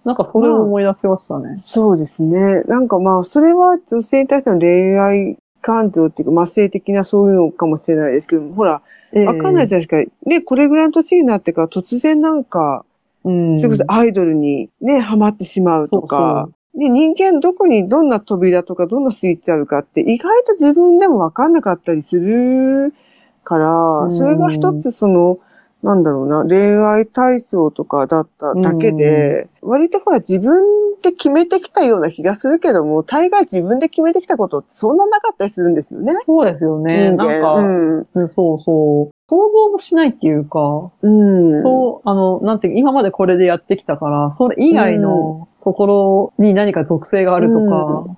[0.04, 1.56] なんかそれを思い出しましたね。
[1.58, 2.62] そうですね。
[2.62, 8.82] なんかまあ、それは女性に対しての恋愛感情っていうか、まあ性的なそういうのかもしれないですけど、ほら、
[9.12, 10.12] わかんないじゃないですか。
[10.24, 12.84] ね、これぐらいの年になってから突然なんか、
[13.24, 13.58] うん。
[13.58, 22.94] それこそアイドルにね、ハマってしまうとか、で、人間どこにどんな扉とかどんなスイッチあるかって意外と自分でもわかんなかったりする
[23.42, 23.72] から、
[24.04, 25.38] うんそれが一つその、
[25.86, 30.64] なんだろうな、恋愛体操とかだっただけで、割とほら自分
[31.00, 36.14] で決めてきたような気がするけども、大概自分で決めてきたことってそんななかったりするんですよね。
[36.26, 37.12] そうですよね。
[37.12, 38.06] なんか、うん。
[38.14, 39.14] うんそうそう。
[39.28, 41.62] 想像もしないっていうか、うん。
[41.62, 48.16] そう、あの、なんていうか今までこれでやってきたから、それ以外のところに何か属性があるとか、うん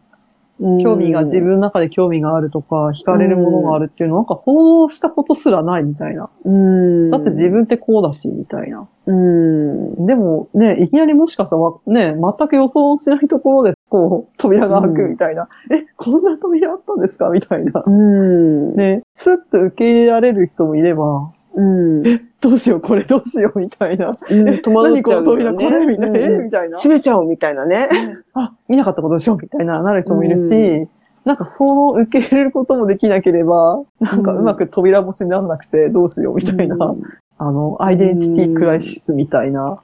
[0.82, 4.52] 興味が、自分の中で興味があるとか、惹かれるものがあるっていうのなんか想
[4.86, 6.30] 像したことすらないみたいな。
[6.44, 7.10] うん。
[7.10, 8.88] だって自分ってこうだし、みたいな。
[9.06, 10.06] うん。
[10.06, 15.48] でもね、いきなりもしかしたらわね、全く予想しないところで、こう、扉が開くみたいな。
[15.70, 17.30] え、こんな扉あったんですか？
[17.30, 17.84] みたいな。
[17.86, 18.74] うん。
[18.74, 22.02] ね、スッと受け入れられる人もいれば、うん。
[22.40, 24.12] どうしよう、これどうしよう、みたいな。
[24.30, 25.86] うん、戸惑っ何こちゃうんだよの扉、これ？
[25.86, 26.18] みたいな。
[26.18, 26.76] えうんみたいな。
[26.78, 27.88] 閉めちゃおうみたいなね。
[28.34, 29.36] あ、見なかったことでしょ？
[29.36, 30.88] みたいな、なる人もいるし、う
[31.24, 37.02] なんかその受け入れることもできなければ、なんかうまく扉越しにならなくてどうしようみたいな、うん
[37.40, 39.78] あの、アイデンティティクライシスみたいな、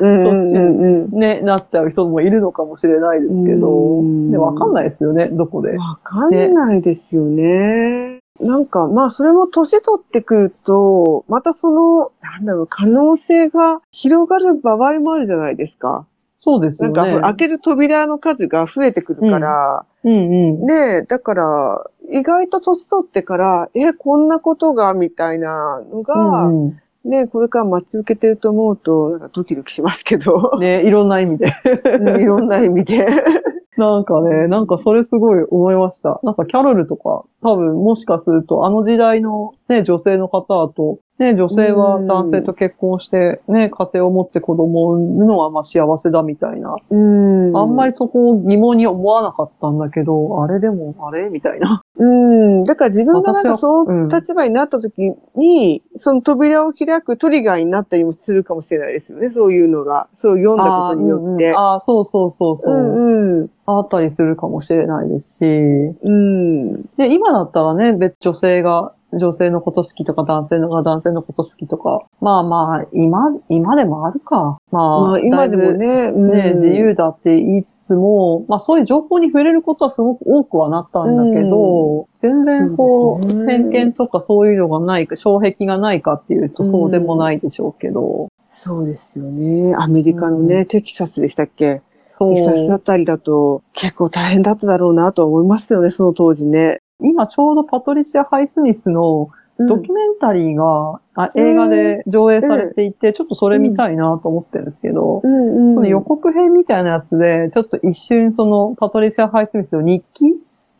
[0.00, 5.76] うん そっちうんうんね、なっちゃう人もいるのかもしれないですけど、うんでわかんないですよね、どこで。
[5.76, 8.21] わかんないですよね。
[8.40, 16.06] なんか、まあ、それも年取ってくると、またその、なんだろう、可能性が広がる場合もあるじゃないですか。
[16.38, 16.94] そうですよね。
[16.94, 20.66] なんか、開ける扉の数が増えてくるから、うんうん。
[20.66, 26.14] ねえ、だから、意外と年取ってから、え、こんなことが、みたいなのが、
[26.46, 31.52] うんうんね、これから待ち受けてると思うと、なんかドキドキしますけど、ね、いろんな意味で。
[31.98, 33.06] うんいろんな意味で。
[33.76, 36.20] なんかね、なんかそれすごい思いました。
[36.22, 46.74] なんかキャロルとか、多分もしかするとあの時代のね、女性の方だと、ね、女性は男性と結婚して、ね、家庭を持って子供を産むのはまあ幸せだみたいな。
[46.90, 51.28] うんあんまりそこを疑問に思わなかったんだけど、あれでも、あれ？
[51.28, 51.82] みたいな。
[51.96, 52.64] うん。
[52.64, 59.30] だから自分がなんかそう立場になった時に、その扉を開くトリガーになったりもするかもしれないですよね。
[59.30, 60.08] そういうのが。
[60.14, 61.52] そう読んだことによって。
[61.54, 62.74] あー、そうそうそうそう。
[62.74, 63.50] うんうん。
[63.66, 65.44] あったりするかもしれないですし。
[65.44, 66.82] うん。
[66.96, 72.02] で、今だったらね、別女性が女性のこと好きとか男性のが男性のこと好きとか。
[72.20, 74.58] まあまあ、今、今でもあるか。
[74.70, 89.74] まあ、まあ今でもね、うん自由だって言いつつも、まあそういう情報に触れることはすごく多くはなったんだけど、全然こう、そうね偏見とかそういうのがないか、障壁がないかっていうとそうでもないでしょうけど、そうですよね。
[89.76, 91.82] アメリカのね、うテキサスでしたっけ？
[92.12, 92.34] そう。
[92.36, 96.78] テキサスあたりだと結構大変だっただろうなとは思いますけどね、その当時ね。
[97.00, 110.24] 今ちょうどパトリシア・ハイスミスのドキュメンタリーが、あ映画で上映されていて、ちょっとそれ見たいなと思ってるんですけど、その予告編みたいなやつで、ちょっと一瞬そのパトリシア・ハイスミスの日記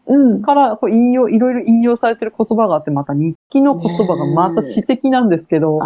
[0.07, 0.43] うん。
[0.43, 5.81] からこう引用、いろいろ引用されてる言葉があって、また日記の言葉がまた詩的なんですけど、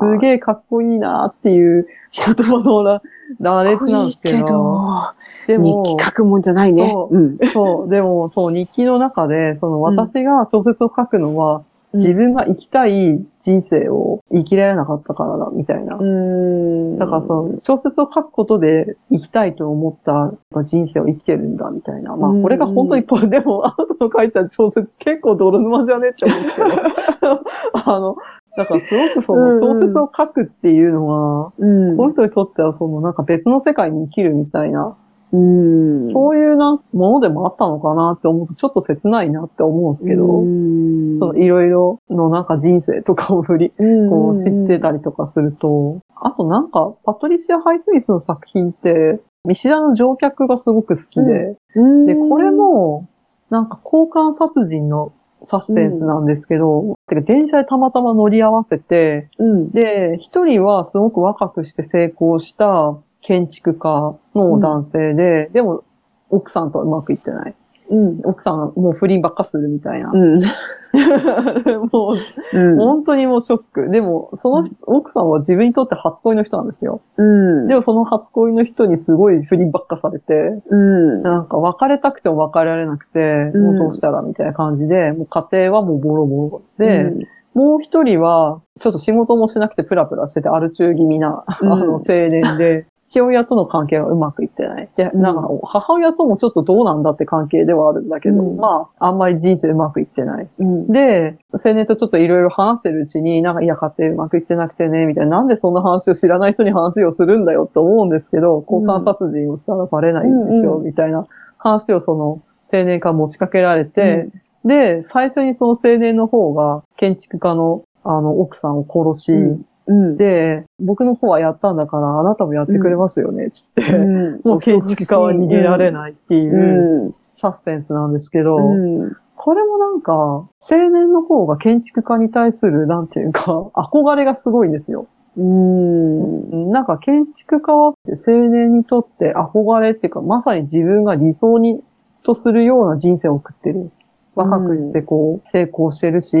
[0.00, 3.02] すげえかっこいいなっていう言葉の羅
[3.40, 5.14] 羅列なんですけかっこいいど、
[5.46, 6.88] けど、でも、日記書くもんじゃないね。
[6.88, 7.38] そううん。
[7.52, 11.62] そう、でも、そう、日記の中で、その私が小説を書くのは、
[11.94, 15.96] 自分が生きたい人生を生きられなかったからだ、みたいな。
[15.96, 16.98] うん。
[16.98, 22.14] だからその小説を書くことで生きたいと思った人生を生きてるんだみたいな。
[22.16, 26.10] まあうんこれが本当にぽ、でもあなたの書いた小説結構泥沼じゃね？
[26.10, 26.68] って思うんですけど。
[27.72, 28.16] あの、
[28.56, 31.96] だからすごくその小説を書くっていうのは、うん。
[31.96, 34.96] この人にとってはそのなんか別の世界に生きるみたいな、
[35.32, 36.10] うん。
[36.10, 53.08] そういうなものでもあったのかなって思うとちょっと切ないなって思うんですけど、うんそのいろいろのなんか人生とかを振り、うんこう知ってたりとかすると、あとなんか、パトリシア・ハイスミスの作品って、見知らぬ乗客がすごく好きで、うんで、これ、も、
[53.50, 55.12] なんか交換殺人の
[55.46, 59.70] サスペンスなんですけど、てか電車でたまたま乗り合わせて、うん。
[59.70, 62.98] で、一人はすごく若くして成功した
[63.28, 65.84] 建築家の男性で、でも
[66.30, 67.54] 奥さんとはうまくいってない。
[67.90, 68.20] うん。
[68.24, 70.10] 奥さんはもう不倫ばっかするみたいな。
[70.10, 70.40] うん。
[71.92, 72.76] もううん。
[72.76, 73.90] 本当にもうショック。
[73.90, 77.02] でも、その人奥さんは自分にとって初恋の人なんですよ。
[77.18, 77.68] うん。
[77.68, 80.34] でもその初恋の人にすごい不倫ばっかされて、
[80.70, 81.22] うん。
[81.22, 83.20] なんか別れたくても別れられなくて、
[83.54, 87.20] うんもうどうしたらみたいな感じで、もう家庭はもうボロボロで、うん
[87.58, 91.72] もう一人は、ちょっと仕事もしなくてプラプラしてて、アル中気味な、うん。
[91.72, 94.88] あの、青年で、 父親との関係がうまくいってない。
[94.94, 95.20] で、うん。
[95.20, 98.56] なんか、母親ともちょっとどうなんだって関係ではあるんだけど、うん。
[98.58, 100.46] まあ、あんまり人生うまくいってない。
[100.60, 100.86] うん。
[100.86, 111.26] で、青年とちょっといろいろ話してるうちに、なんか、いや、家庭うまくいってなくてね、みたいな、なんでそんな話を知らない人に話をするんだよって思うんですけど、交換殺人をしたらバレないでしょ、うんみたいな
[111.56, 112.40] 話をその
[112.72, 114.28] 青年から持ちかけられて、
[114.68, 120.16] で、最初にその青年の方が建築家のあの奥さんを殺し、うんうん。
[120.16, 127.14] で、僕の方はやったんだから、あなたもやってくれますよね、つって、うんもう建築家は逃げられないっていううん。
[127.34, 129.16] サスペンスなんですけど、うん。
[129.34, 130.50] これもなんか、青
[130.92, 135.06] 年の方が建築家に対する、なんていうか、 憧れがすごいんですよ。
[135.36, 136.70] うん。
[136.70, 137.94] なんか建築家は青
[138.26, 141.80] 年にとって憧れっていうか、まさに自分が理想に
[142.24, 143.90] とするような人生を送ってる。
[144.38, 146.36] 若くしてこう、成功してるし。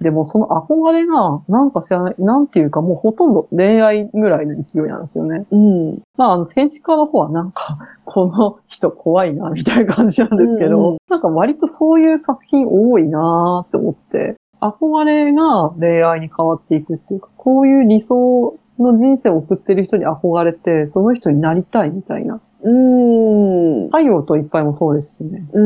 [0.00, 5.46] でもその憧れが、なんか知らない、なんていうかもうほとんど恋愛ぐらいの勢いなんですよね。
[5.50, 6.02] うん。
[6.16, 22.40] まあ、あの、建築家の方はなんか、 この人怖いな、みたいな感じなんですけど、うんうんなんか割とそういう作品多いなーって思って、憧れが恋愛に変わっていくっていうか、こういう理想の人生を送ってる人に憧れて、その人になりたいみたいな。
[22.62, 23.86] うん。
[23.86, 25.46] 太陽といっぱいもそうですしね。
[25.52, 25.60] う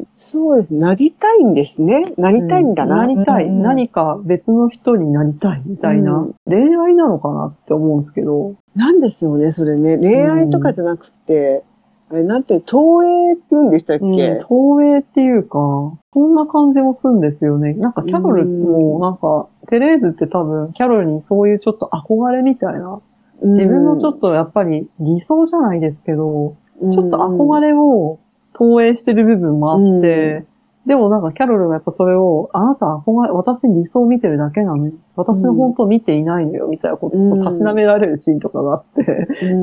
[0.00, 0.04] ん。
[0.16, 0.74] そうです。
[0.74, 2.12] なりたいんですね。
[2.16, 2.96] なりたいんだな。
[2.98, 8.56] なりたい、うん何か別の人になりたいみたいな、うん恋愛なのかなって思うんですけど。
[8.74, 9.96] なんですよね、それね。
[9.96, 11.62] 恋愛とかじゃなくて、
[12.10, 15.58] あれ、なんて、投影って言うんでしたっけ、うん、投影っていうか、
[16.12, 17.74] そんな感じもするんですよね。
[17.74, 23.00] なんかキャロルも、なんか、テレーズって多分、キャロルにそういうちょっと憧れみたいな、
[23.42, 26.56] 自分のちょっとやっぱり理想じゃないですけど、
[26.92, 27.64] ちょっと憧れ。
[27.64, 28.18] れを
[28.52, 30.44] 投影してる部分もあって、
[30.86, 39.04] でもなんかキャロルがやっぱそれを、あなた憧れ、私に理想を見てるだけなのに、私の本当を見ていないのよ、みたいなことをたしなめられるシーンとかがあって、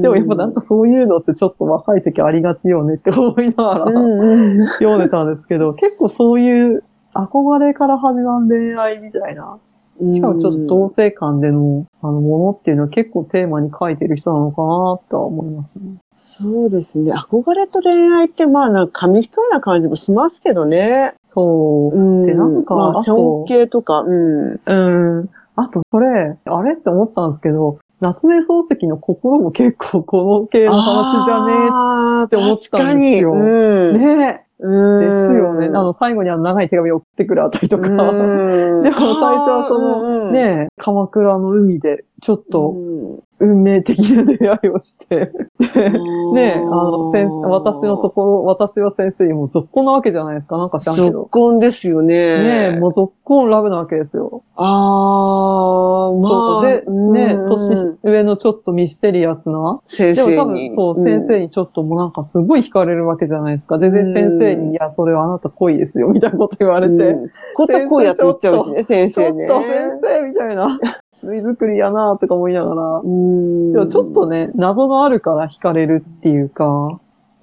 [0.01, 4.67] でもやっぱなんかそういうのってちょっと若い時ありがちよねって思いながら、うんうん。
[4.79, 6.83] 読んでたんですけど、結構そういう
[7.13, 9.59] 憧れから始まる恋愛みたいな、
[9.99, 10.15] うん。
[10.15, 15.97] しかもちょっと同性間でのあのものっていうのは結構テーマに書いてる人なのかなとは思いますね。
[16.23, 17.11] そうですね。
[17.13, 21.15] 憧れと恋愛って、まあ、なんか紙一重な感じもしますけどね。
[21.33, 21.99] そうう。
[21.99, 22.25] ん。
[22.27, 24.51] でなんかまあ、尊敬とか、うん。
[24.63, 25.29] うん。
[25.55, 33.55] あと、それ、あれって思ったんですけど、夏目漱石の心も結構この系の話じゃねゃねって思ったんですよ確かに。
[33.59, 33.95] うん。
[33.95, 34.15] え。
[34.15, 34.99] ねうん。
[34.99, 35.67] ですよね。
[35.67, 37.87] あの、最後にあの長い手紙を送ってくるあたりとか。
[37.89, 37.95] うん、
[38.83, 45.31] でも最初はその、ね鎌倉の海で、ちょっとうん運命的な出会いをして、
[45.73, 45.89] で
[46.33, 50.57] ねあの、先生、私のところ、私は先生にもう続行なわけじゃないですか。
[50.57, 51.25] なんか知らんけ続ど。
[51.25, 52.69] 婚ですよね。
[52.71, 54.43] ねもう続行ラブなわけですよ。
[54.55, 56.67] ああ、まあ。
[56.67, 60.69] で、ねうん年上のちょっとミステリアスな、先でも多生に。
[60.69, 63.77] 分、そう、ん先生にちょっともうなんかすごい惹かれるわけじゃないですか。
[63.79, 69.27] で、で、うん先生に、いや、それはあなた恋ですよ、みたいなこと言われて、うんこっちはこうやって言っちゃうしね、先ちょっ。
[69.47, 70.79] と先生みたいな、
[71.21, 76.99] 罪作りやなとか思いながら、うんでもちょっとね、謎があるから惹かれるっていうか、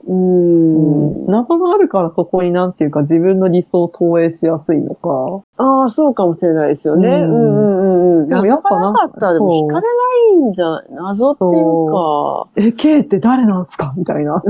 [0.07, 1.27] うん。
[1.27, 5.43] 謎があるからそこになんていうか自分の理想を投影しやすいのか。
[5.59, 7.21] ああ、そうかもしれないですよね。
[7.21, 8.29] ううんんうんうんうん。
[8.29, 10.85] でもやっぱなんかったらでも惹かれないんじゃない？
[10.93, 12.49] 謎っていうか。
[12.57, 13.93] え、K って誰なんすか？
[13.99, 14.43] みたいな。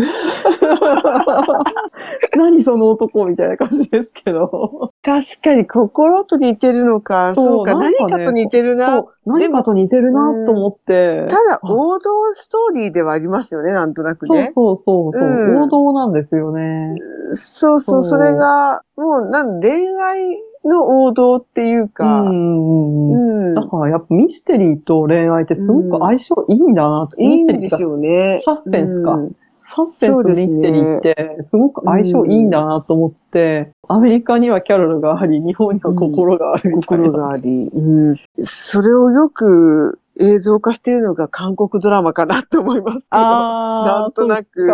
[2.36, 3.26] 何その男？
[3.26, 4.92] みたいな感じですけど。
[5.02, 7.34] 確かに心と似てるのか。
[7.34, 7.74] そうか。
[7.74, 9.04] 何かと似てるな。
[9.24, 11.26] 何かと似てるなと思って。
[11.28, 14.50] ただ、王道ストーリーではありますよね、なんとなくね。
[14.50, 16.96] そうそうそうそう、うん王道なんですよね。
[17.36, 23.48] そうそう、それが、もう、なん恋愛の王道っていううか、んうんうん。
[23.50, 27.16] うんだからやっぱミステリーと恋愛ってすごく相性いいんだなと。
[27.20, 28.40] いいんですミステリーっていうかよね。
[28.44, 29.36] サスペンスかうん
[29.70, 37.04] サスペンスとミステリーってすごく相性いいんだなと思って、アメリカにはキャロルがあり、日本には心があるみたいな。
[37.04, 38.16] 心があり、うん。
[38.42, 43.22] それをよく映像化しているのが韓国ドラマかなと思いますけど。
[43.22, 44.66] なんとなく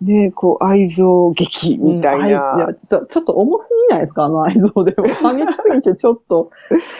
[0.00, 2.74] ね、こう、愛憎劇みたいうん愛いやな。
[2.74, 4.24] ちょちょっと重すぎないですか？
[4.24, 5.04] あの愛憎でも。
[5.36, 6.50] 激しすぎてちょっと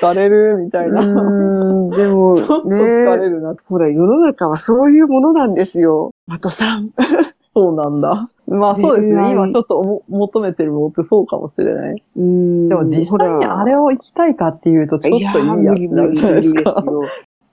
[0.00, 1.00] 疲れるみたいな。
[1.00, 3.54] うん、でも ちょっと疲ね、れるな。
[3.68, 6.10] ほら、世の中はそういうものなんですよ。
[6.26, 6.90] マトさん。
[7.54, 8.28] そうなんだ。
[8.46, 9.30] まあそうですね。
[9.30, 12.02] 今ちょっとおも求めてるものってそうかもしれない。
[12.16, 16.84] うんでも実際にあれを行きたいかっていうとちょっといいやー無理ってなる無理無理じゃないですか。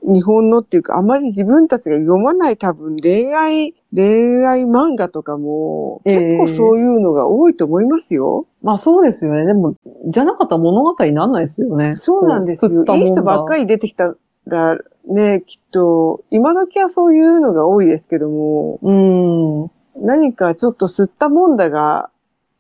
[0.07, 8.47] 日本のっていうか、あまり自分たちが読まない多分恋愛、恋愛漫画とかも、ええ結構そういうのが多いと思いますよ。
[8.63, 9.45] まあそうですよね。
[9.45, 9.75] でも、
[10.07, 11.95] じゃなかったら物語にならないですよね。
[11.95, 12.83] そうなんですよ。
[12.95, 13.61] いい人ばっかり。
[13.61, 14.15] り出てきた
[14.45, 14.77] ら、
[15.07, 19.61] ね、きっと、今時はそういうのが多いですけども、うん。
[19.63, 22.09] うん何かちょっと吸ったもんだが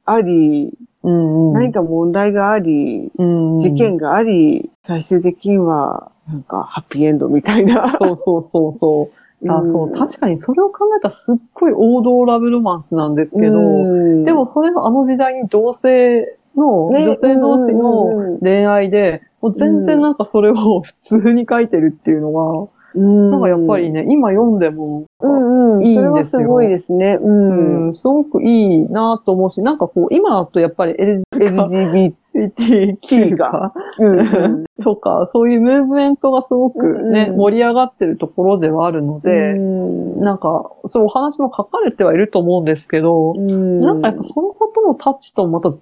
[0.05, 1.53] あり、うん。
[1.53, 7.97] 何か問題があり、うん事件があり、最終的には、なんか、ハッピーエンドみたいな。
[8.01, 9.51] そうそうそうそう。
[9.51, 25.85] あ、そう、確かにそれを考えたらすっごい王道ラブロマンスなんですけど、うんでもそれがあの時代に同性の、ね女性同士うんうんのうん恋愛で、もう全然なんかそれを普通に書いてるっていうのが、うんなんかやっぱりね、今読んでも、うんうん。
[25.85, 27.19] いいんですよそれはすごいですね。
[27.21, 27.85] うん。
[27.87, 30.95] うん、すごくいいなと思うし、なんかこう、今だとやっぱり
[32.37, 34.65] LGBTQ が、うんうん。
[34.83, 40.19] とか、そういうムーブメントがすごくね、うん盛り上がってるところではあるので、うん。
[40.19, 43.79] なんか、そうお話も書かれてはいると思うんですけど、うん。
[43.79, 45.75] なんかやっぱそのことのタッチとまた違う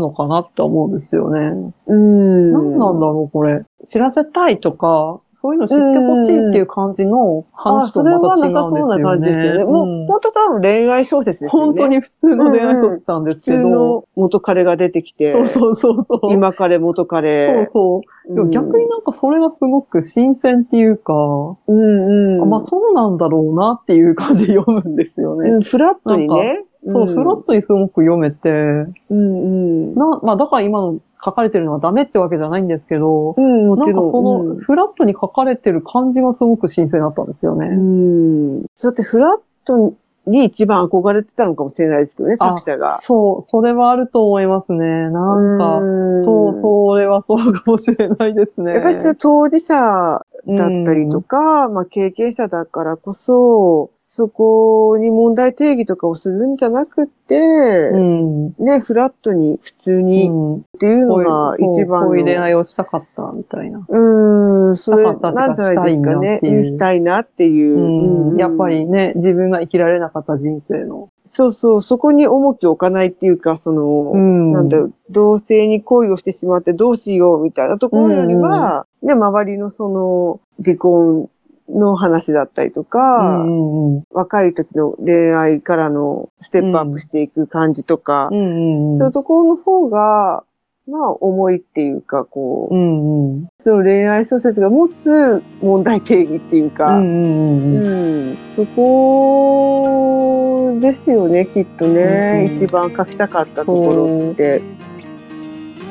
[0.00, 1.72] のかなって思うんですよね。
[1.86, 2.52] うん。
[2.52, 3.62] 何なんだろう、これ。
[3.84, 9.58] 知らせたいとか、そういうの知ってほしいっていう感じのあ、話とそれはまた違なさそうなうんですよ感じですよね。
[9.58, 9.64] ね。
[9.64, 11.66] もう、うん本当多分恋愛小説ですよね。
[11.66, 16.32] 本当に普通の恋愛小説なんですけど、普通の元彼が出てきて、そうそうそうそう。
[16.32, 17.66] 今彼元そう彼。
[17.70, 18.34] そう。
[18.34, 22.42] でも逆になんかそれがすごく新鮮っていうか、うんうん。
[22.42, 25.48] あまあそうなんだろうなっていう感じで読むんですよね。
[25.48, 26.64] うん、フラットにね。
[26.86, 29.94] そう、フラットにすごく読めて、うんうん。
[29.94, 34.04] な、まあだから今の書かれてるのはダメってわけじゃないんですけど、うん、もなんちろん。
[34.04, 37.68] かその、フラットに書かれてる感じがすごく新鮮だったんですようね。
[37.68, 38.64] ん。
[38.74, 39.94] そうやってフラット
[40.26, 43.00] に一番憧れてたのかもしれないですけどね、あ作者が。
[43.02, 45.10] そう、それはあると思いますね。
[45.10, 48.74] なんか、んそう、それはそうかもしれないですね。
[48.74, 50.24] やっぱりそれ当事者だっ
[50.84, 53.90] たりとか、まあ経験者だからこそ、
[54.20, 58.48] そこに問題定義とかをするんじゃなくて、うん。
[58.48, 58.64] うん。
[58.64, 62.08] ね、フラットに普通にうんっていうのが一番の。
[62.08, 63.86] こういう恋愛をしたかったみたいな。
[63.88, 66.40] うん、それしたかったなんじゃないですかね。
[66.64, 71.08] したいなっていうやっぱりね、自分が生きられなかった人生の。
[71.24, 81.30] そうそう、そこに重きを置かないっていうか、その、んなんだろう、同性に恋をしてしまってどうしようみたいなところよりは、ね、周りのその、離婚
[81.74, 84.02] の話だったりとうか、んうんうん。
[84.10, 90.44] 若い時の恋愛からのステップアップしていく感じとか、うんうんそういうところの方が、
[90.88, 93.48] まあ、重いっていうか、こう、うんうん。
[93.62, 97.10] その恋愛小説が持つ問題定義っていうか、うんうんうんう
[97.78, 97.86] ん。
[97.86, 97.88] う
[98.32, 104.62] んそこですよね、きっとね、うん一番書きたかったところって。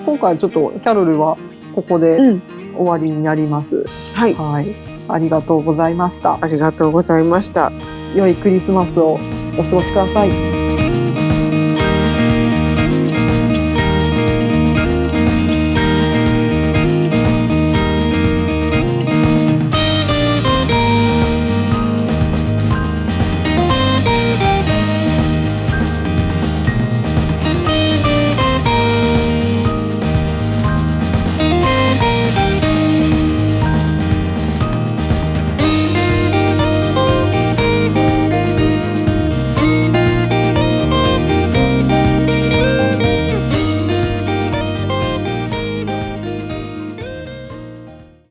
[0.06, 1.38] 今回ちょっとキャロルは
[1.76, 2.41] ここでうん。
[2.80, 3.84] 終わりになります。
[4.15, 4.34] はい。
[4.34, 4.89] はい。
[5.14, 6.38] ありがとうございました。
[6.41, 7.72] ありがとうございました。
[8.15, 9.19] 良いクリスマスを
[9.57, 10.78] お過ごしください。